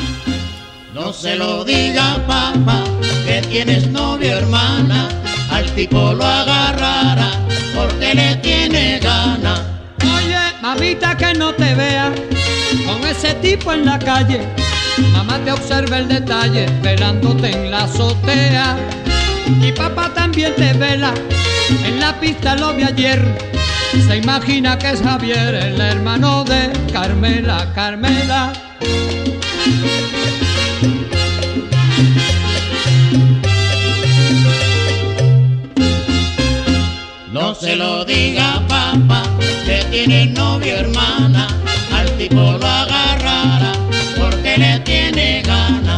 No 0.94 1.12
se 1.12 1.36
lo 1.36 1.66
diga 1.66 2.16
papá 2.26 2.82
que 3.26 3.42
tienes 3.42 3.88
novia 3.88 4.38
hermana, 4.38 5.10
al 5.52 5.70
tipo 5.76 6.14
lo 6.14 6.24
agarrará 6.24 7.30
porque 7.76 8.16
le 8.16 8.38
tiene 8.38 9.00
gana. 9.00 9.82
Oye, 10.02 10.38
mamita 10.62 11.18
que 11.18 11.34
no 11.34 11.54
te 11.54 11.76
vea 11.76 12.14
con 12.86 13.06
ese 13.06 13.34
tipo 13.36 13.74
en 13.74 13.86
la 13.86 14.00
calle. 14.00 14.48
Mamá 15.12 15.40
te 15.44 15.52
observa 15.52 15.98
el 15.98 16.08
detalle 16.08 16.68
velándote 16.82 17.52
en 17.52 17.70
la 17.70 17.84
azotea. 17.84 18.78
Y 19.62 19.74
papá 19.74 20.14
también 20.14 20.56
te 20.56 20.72
vela, 20.72 21.14
en 21.84 22.00
la 22.00 22.18
pista 22.18 22.56
lo 22.56 22.74
vi 22.74 22.84
ayer. 22.84 23.57
Se 23.92 24.18
imagina 24.18 24.78
que 24.78 24.92
es 24.92 25.02
Javier, 25.02 25.56
el 25.56 25.80
hermano 25.80 26.44
de 26.44 26.72
Carmela, 26.92 27.72
Carmela. 27.74 28.52
No 37.32 37.56
se 37.56 37.76
lo 37.76 38.04
diga 38.04 38.62
papá 38.68 39.24
que 39.66 39.86
tiene 39.90 40.26
novia 40.28 40.80
hermana, 40.80 41.48
al 41.96 42.10
tipo 42.18 42.36
lo 42.36 42.66
agarrará 42.66 43.72
porque 44.18 44.58
le 44.58 44.80
tiene 44.82 45.44
gana. 45.44 45.98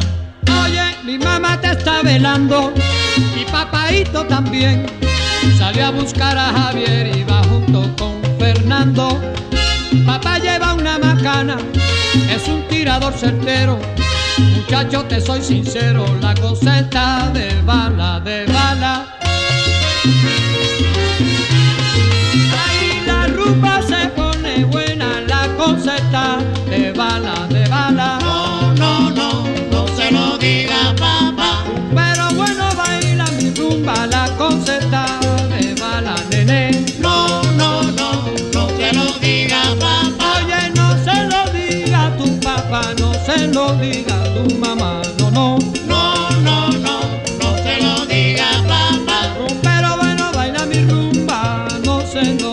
Oye, 0.63 0.83
mi 1.03 1.17
mamá 1.17 1.59
te 1.59 1.71
está 1.71 2.01
velando 2.03 2.71
y 3.35 3.49
papaito 3.51 4.25
también. 4.25 4.85
Salió 5.57 5.87
a 5.87 5.91
buscar 5.91 6.37
a 6.37 6.51
Javier 6.51 7.15
y 7.15 7.23
va 7.23 7.38
con 7.71 8.19
Fernando. 8.39 9.19
Papá 10.05 10.39
lleva 10.39 10.73
una 10.73 10.97
macana, 10.97 11.57
es 12.29 12.47
un 12.47 12.67
tirador 12.67 13.13
certero. 13.13 13.79
Muchacho, 14.55 15.03
te 15.03 15.21
soy 15.21 15.41
sincero, 15.43 16.05
la 16.21 16.33
cosa 16.35 16.79
está 16.79 17.29
de 17.31 17.61
bala, 17.61 18.19
de 18.21 18.45
bala. 18.45 19.05
Rumba 23.35 23.81
papá, 42.69 42.93
no 42.99 43.13
se 43.25 43.47
lo 43.47 43.73
diga 43.75 44.15
a 44.21 44.33
tu 44.33 44.55
mamá, 44.55 45.01
no, 45.19 45.31
no. 45.31 45.57
No, 45.87 46.29
no, 46.41 46.69
no, 46.69 46.99
no 47.39 47.57
se 47.63 47.81
lo 47.81 48.05
diga 48.05 48.45
papá. 48.67 49.35
Pero 49.61 49.97
bueno, 49.97 50.31
baila 50.33 50.65
mi 50.65 50.85
rumba, 50.85 51.67
no 51.83 52.01
se 52.05 52.23
lo 52.35 52.48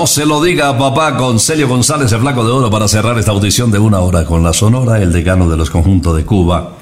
No 0.00 0.06
se 0.06 0.24
lo 0.24 0.42
diga 0.42 0.70
a 0.70 0.78
papá 0.78 1.18
con 1.18 1.38
Celio 1.38 1.68
González, 1.68 2.10
el 2.12 2.20
flaco 2.20 2.42
de 2.42 2.50
oro, 2.50 2.70
para 2.70 2.88
cerrar 2.88 3.18
esta 3.18 3.32
audición 3.32 3.70
de 3.70 3.78
una 3.78 3.98
hora 3.98 4.24
con 4.24 4.42
la 4.42 4.54
Sonora, 4.54 5.02
el 5.02 5.12
decano 5.12 5.46
de 5.46 5.58
los 5.58 5.68
conjuntos 5.68 6.16
de 6.16 6.24
Cuba. 6.24 6.78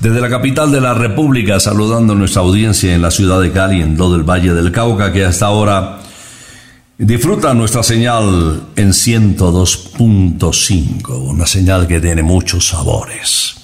Desde 0.00 0.20
la 0.20 0.28
capital 0.28 0.70
de 0.70 0.82
la 0.82 0.92
República, 0.92 1.58
saludando 1.60 2.12
a 2.12 2.16
nuestra 2.16 2.42
audiencia 2.42 2.94
en 2.94 3.00
la 3.00 3.10
ciudad 3.10 3.40
de 3.40 3.52
Cali, 3.52 3.80
en 3.80 3.96
lo 3.96 4.12
del 4.12 4.22
Valle 4.22 4.52
del 4.52 4.70
Cauca, 4.70 5.14
que 5.14 5.24
hasta 5.24 5.46
ahora 5.46 6.00
disfruta 6.98 7.54
nuestra 7.54 7.82
señal 7.82 8.64
en 8.76 8.90
102.5, 8.90 11.30
una 11.30 11.46
señal 11.46 11.86
que 11.86 12.00
tiene 12.00 12.22
muchos 12.22 12.68
sabores. 12.68 13.54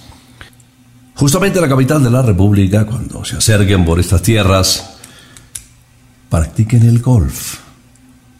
Justamente 1.15 1.59
en 1.59 1.63
la 1.63 1.69
capital 1.69 2.03
de 2.03 2.11
la 2.11 2.23
República, 2.23 2.87
cuando 2.87 3.23
se 3.23 3.37
acerquen 3.37 3.85
por 3.85 4.01
estas 4.01 4.23
tierras, 4.23 4.95
practiquen 6.31 6.89
el 6.89 7.01
golf. 7.01 7.68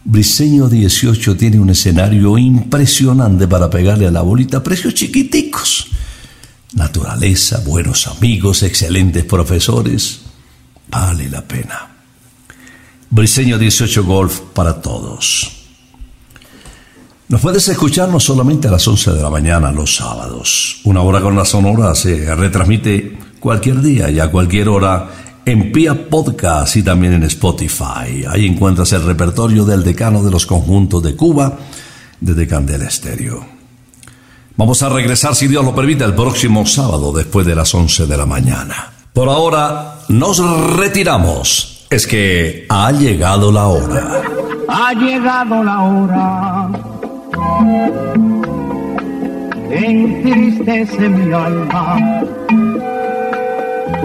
Briseño 0.03 0.69
18 0.69 1.35
tiene 1.35 1.59
un 1.59 1.69
escenario 1.69 2.37
impresionante 2.37 3.47
para 3.47 3.69
pegarle 3.69 4.07
a 4.07 4.11
la 4.11 4.21
bolita 4.21 4.63
precios 4.63 4.93
chiquiticos. 4.93 5.87
Naturaleza, 6.73 7.61
buenos 7.65 8.07
amigos, 8.07 8.63
excelentes 8.63 9.25
profesores. 9.25 10.21
Vale 10.89 11.29
la 11.29 11.41
pena. 11.41 11.87
Briseño 13.09 13.57
18 13.57 14.03
Golf 14.05 14.39
para 14.53 14.81
todos. 14.81 15.51
Nos 17.27 17.41
puedes 17.41 17.67
escuchar 17.67 18.09
no 18.09 18.19
solamente 18.19 18.67
a 18.67 18.71
las 18.71 18.87
11 18.87 19.11
de 19.11 19.21
la 19.21 19.29
mañana 19.29 19.71
los 19.71 19.95
sábados. 19.95 20.81
Una 20.85 21.01
hora 21.01 21.21
con 21.21 21.35
la 21.35 21.45
sonora 21.45 21.93
se 21.93 22.33
retransmite 22.33 23.17
cualquier 23.39 23.81
día 23.81 24.09
y 24.09 24.19
a 24.19 24.31
cualquier 24.31 24.69
hora 24.69 25.09
en 25.49 25.71
Pia 25.71 26.09
Podcast 26.09 26.75
y 26.75 26.83
también 26.83 27.13
en 27.13 27.23
Spotify. 27.23 28.23
Ahí 28.29 28.45
encuentras 28.45 28.93
el 28.93 29.03
repertorio 29.03 29.65
del 29.65 29.83
decano 29.83 30.23
de 30.23 30.29
los 30.29 30.45
conjuntos 30.45 31.01
de 31.01 31.15
Cuba 31.15 31.57
desde 32.19 32.47
Candela 32.47 32.85
Estéreo. 32.85 33.45
Vamos 34.55 34.83
a 34.83 34.89
regresar, 34.89 35.35
si 35.35 35.47
Dios 35.47 35.65
lo 35.65 35.73
permite, 35.73 36.03
el 36.03 36.13
próximo 36.13 36.65
sábado 36.65 37.11
después 37.11 37.47
de 37.47 37.55
las 37.55 37.73
11 37.73 38.05
de 38.05 38.17
la 38.17 38.25
mañana. 38.25 38.91
Por 39.11 39.27
ahora 39.29 40.01
nos 40.09 40.39
retiramos. 40.75 41.87
Es 41.89 42.05
que 42.05 42.67
ha 42.69 42.91
llegado 42.91 43.51
la 43.51 43.67
hora. 43.67 44.21
Ha 44.67 44.93
llegado 44.93 45.63
la 45.63 45.81
hora 45.81 46.69
entristece 49.71 51.09
mi 51.09 51.33
alma. 51.33 51.97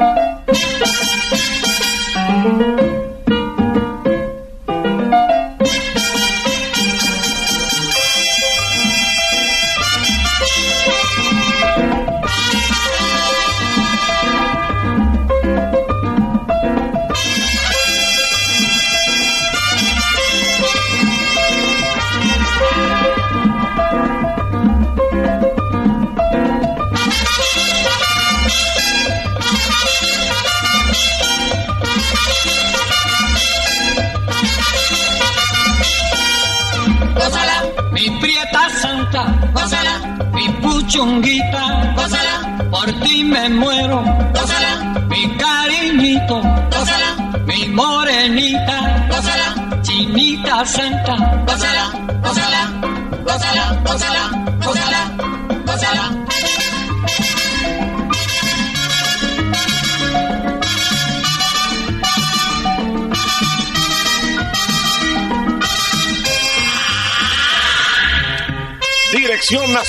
Gózala, 0.00 0.30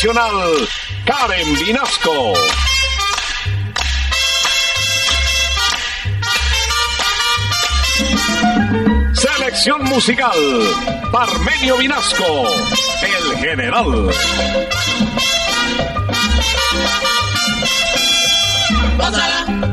Nacional, 0.04 0.68
Karen 1.06 1.54
Vinasco. 1.64 2.34
Selección 9.14 9.84
musical, 9.84 10.32
Parmenio 11.12 11.78
Vinasco, 11.78 12.48
el 13.04 13.38
general. 13.38 14.10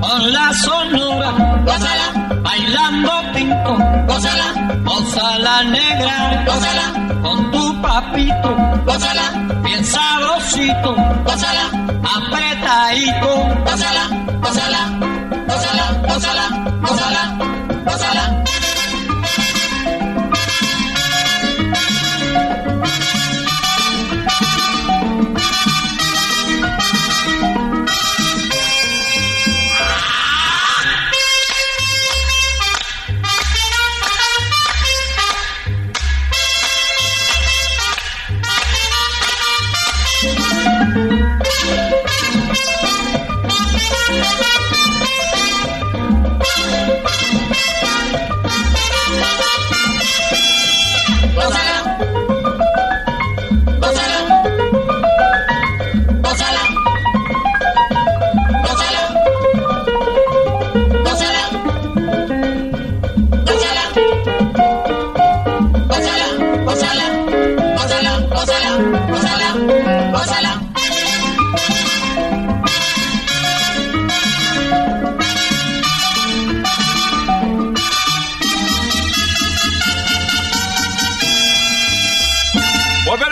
Con 0.03 0.33
la 0.33 0.53
sonora, 0.53 1.65
bailando 2.49 3.13
pinto, 3.35 3.73
gózala, 4.09 4.49
gózala 4.85 5.65
negra, 5.65 6.45
gózala, 6.47 6.87
con 7.23 7.51
tu 7.51 7.83
papito, 7.83 8.51
gózala, 8.87 9.27
bien 9.63 9.85
sabrosito, 9.85 10.95
gózala, 11.27 11.65
apretadito, 12.17 13.31
gózala, 13.67 14.05
gózala, 14.45 14.83
gózala, 15.51 15.85
gózala, 16.09 16.45
gózala, 16.81 17.23
gózala. 17.85 18.38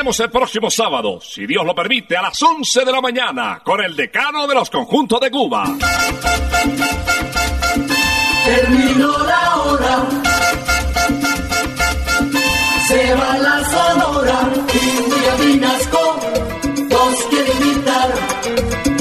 el 0.07 0.31
próximo 0.31 0.71
sábado, 0.71 1.19
si 1.21 1.47
Dios 1.47 1.67
lo 1.67 1.75
permite, 1.75 2.17
a 2.17 2.23
las 2.23 2.41
11 2.41 2.85
de 2.85 2.93
la 2.93 3.01
mañana, 3.01 3.61
con 3.65 3.83
el 3.83 3.97
decano 3.97 4.47
de 4.47 4.55
los 4.55 4.71
conjuntos 4.71 5.19
de 5.19 5.33
Cuba. 5.33 5.65
Terminó 8.45 9.19
la 9.19 9.57
hora. 9.57 10.09
Se 12.87 13.15
va 13.17 13.39
la 13.39 13.65
sonora 13.65 14.49
y 14.73 15.45
Vinasco 15.45 16.21
nos 16.89 17.15
quiere 17.25 17.53
invitar, 17.53 18.15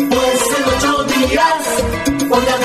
pues 0.10 0.42
en 0.58 0.64
ocho 0.76 1.04
días, 1.04 2.28
por 2.28 2.44
la 2.44 2.58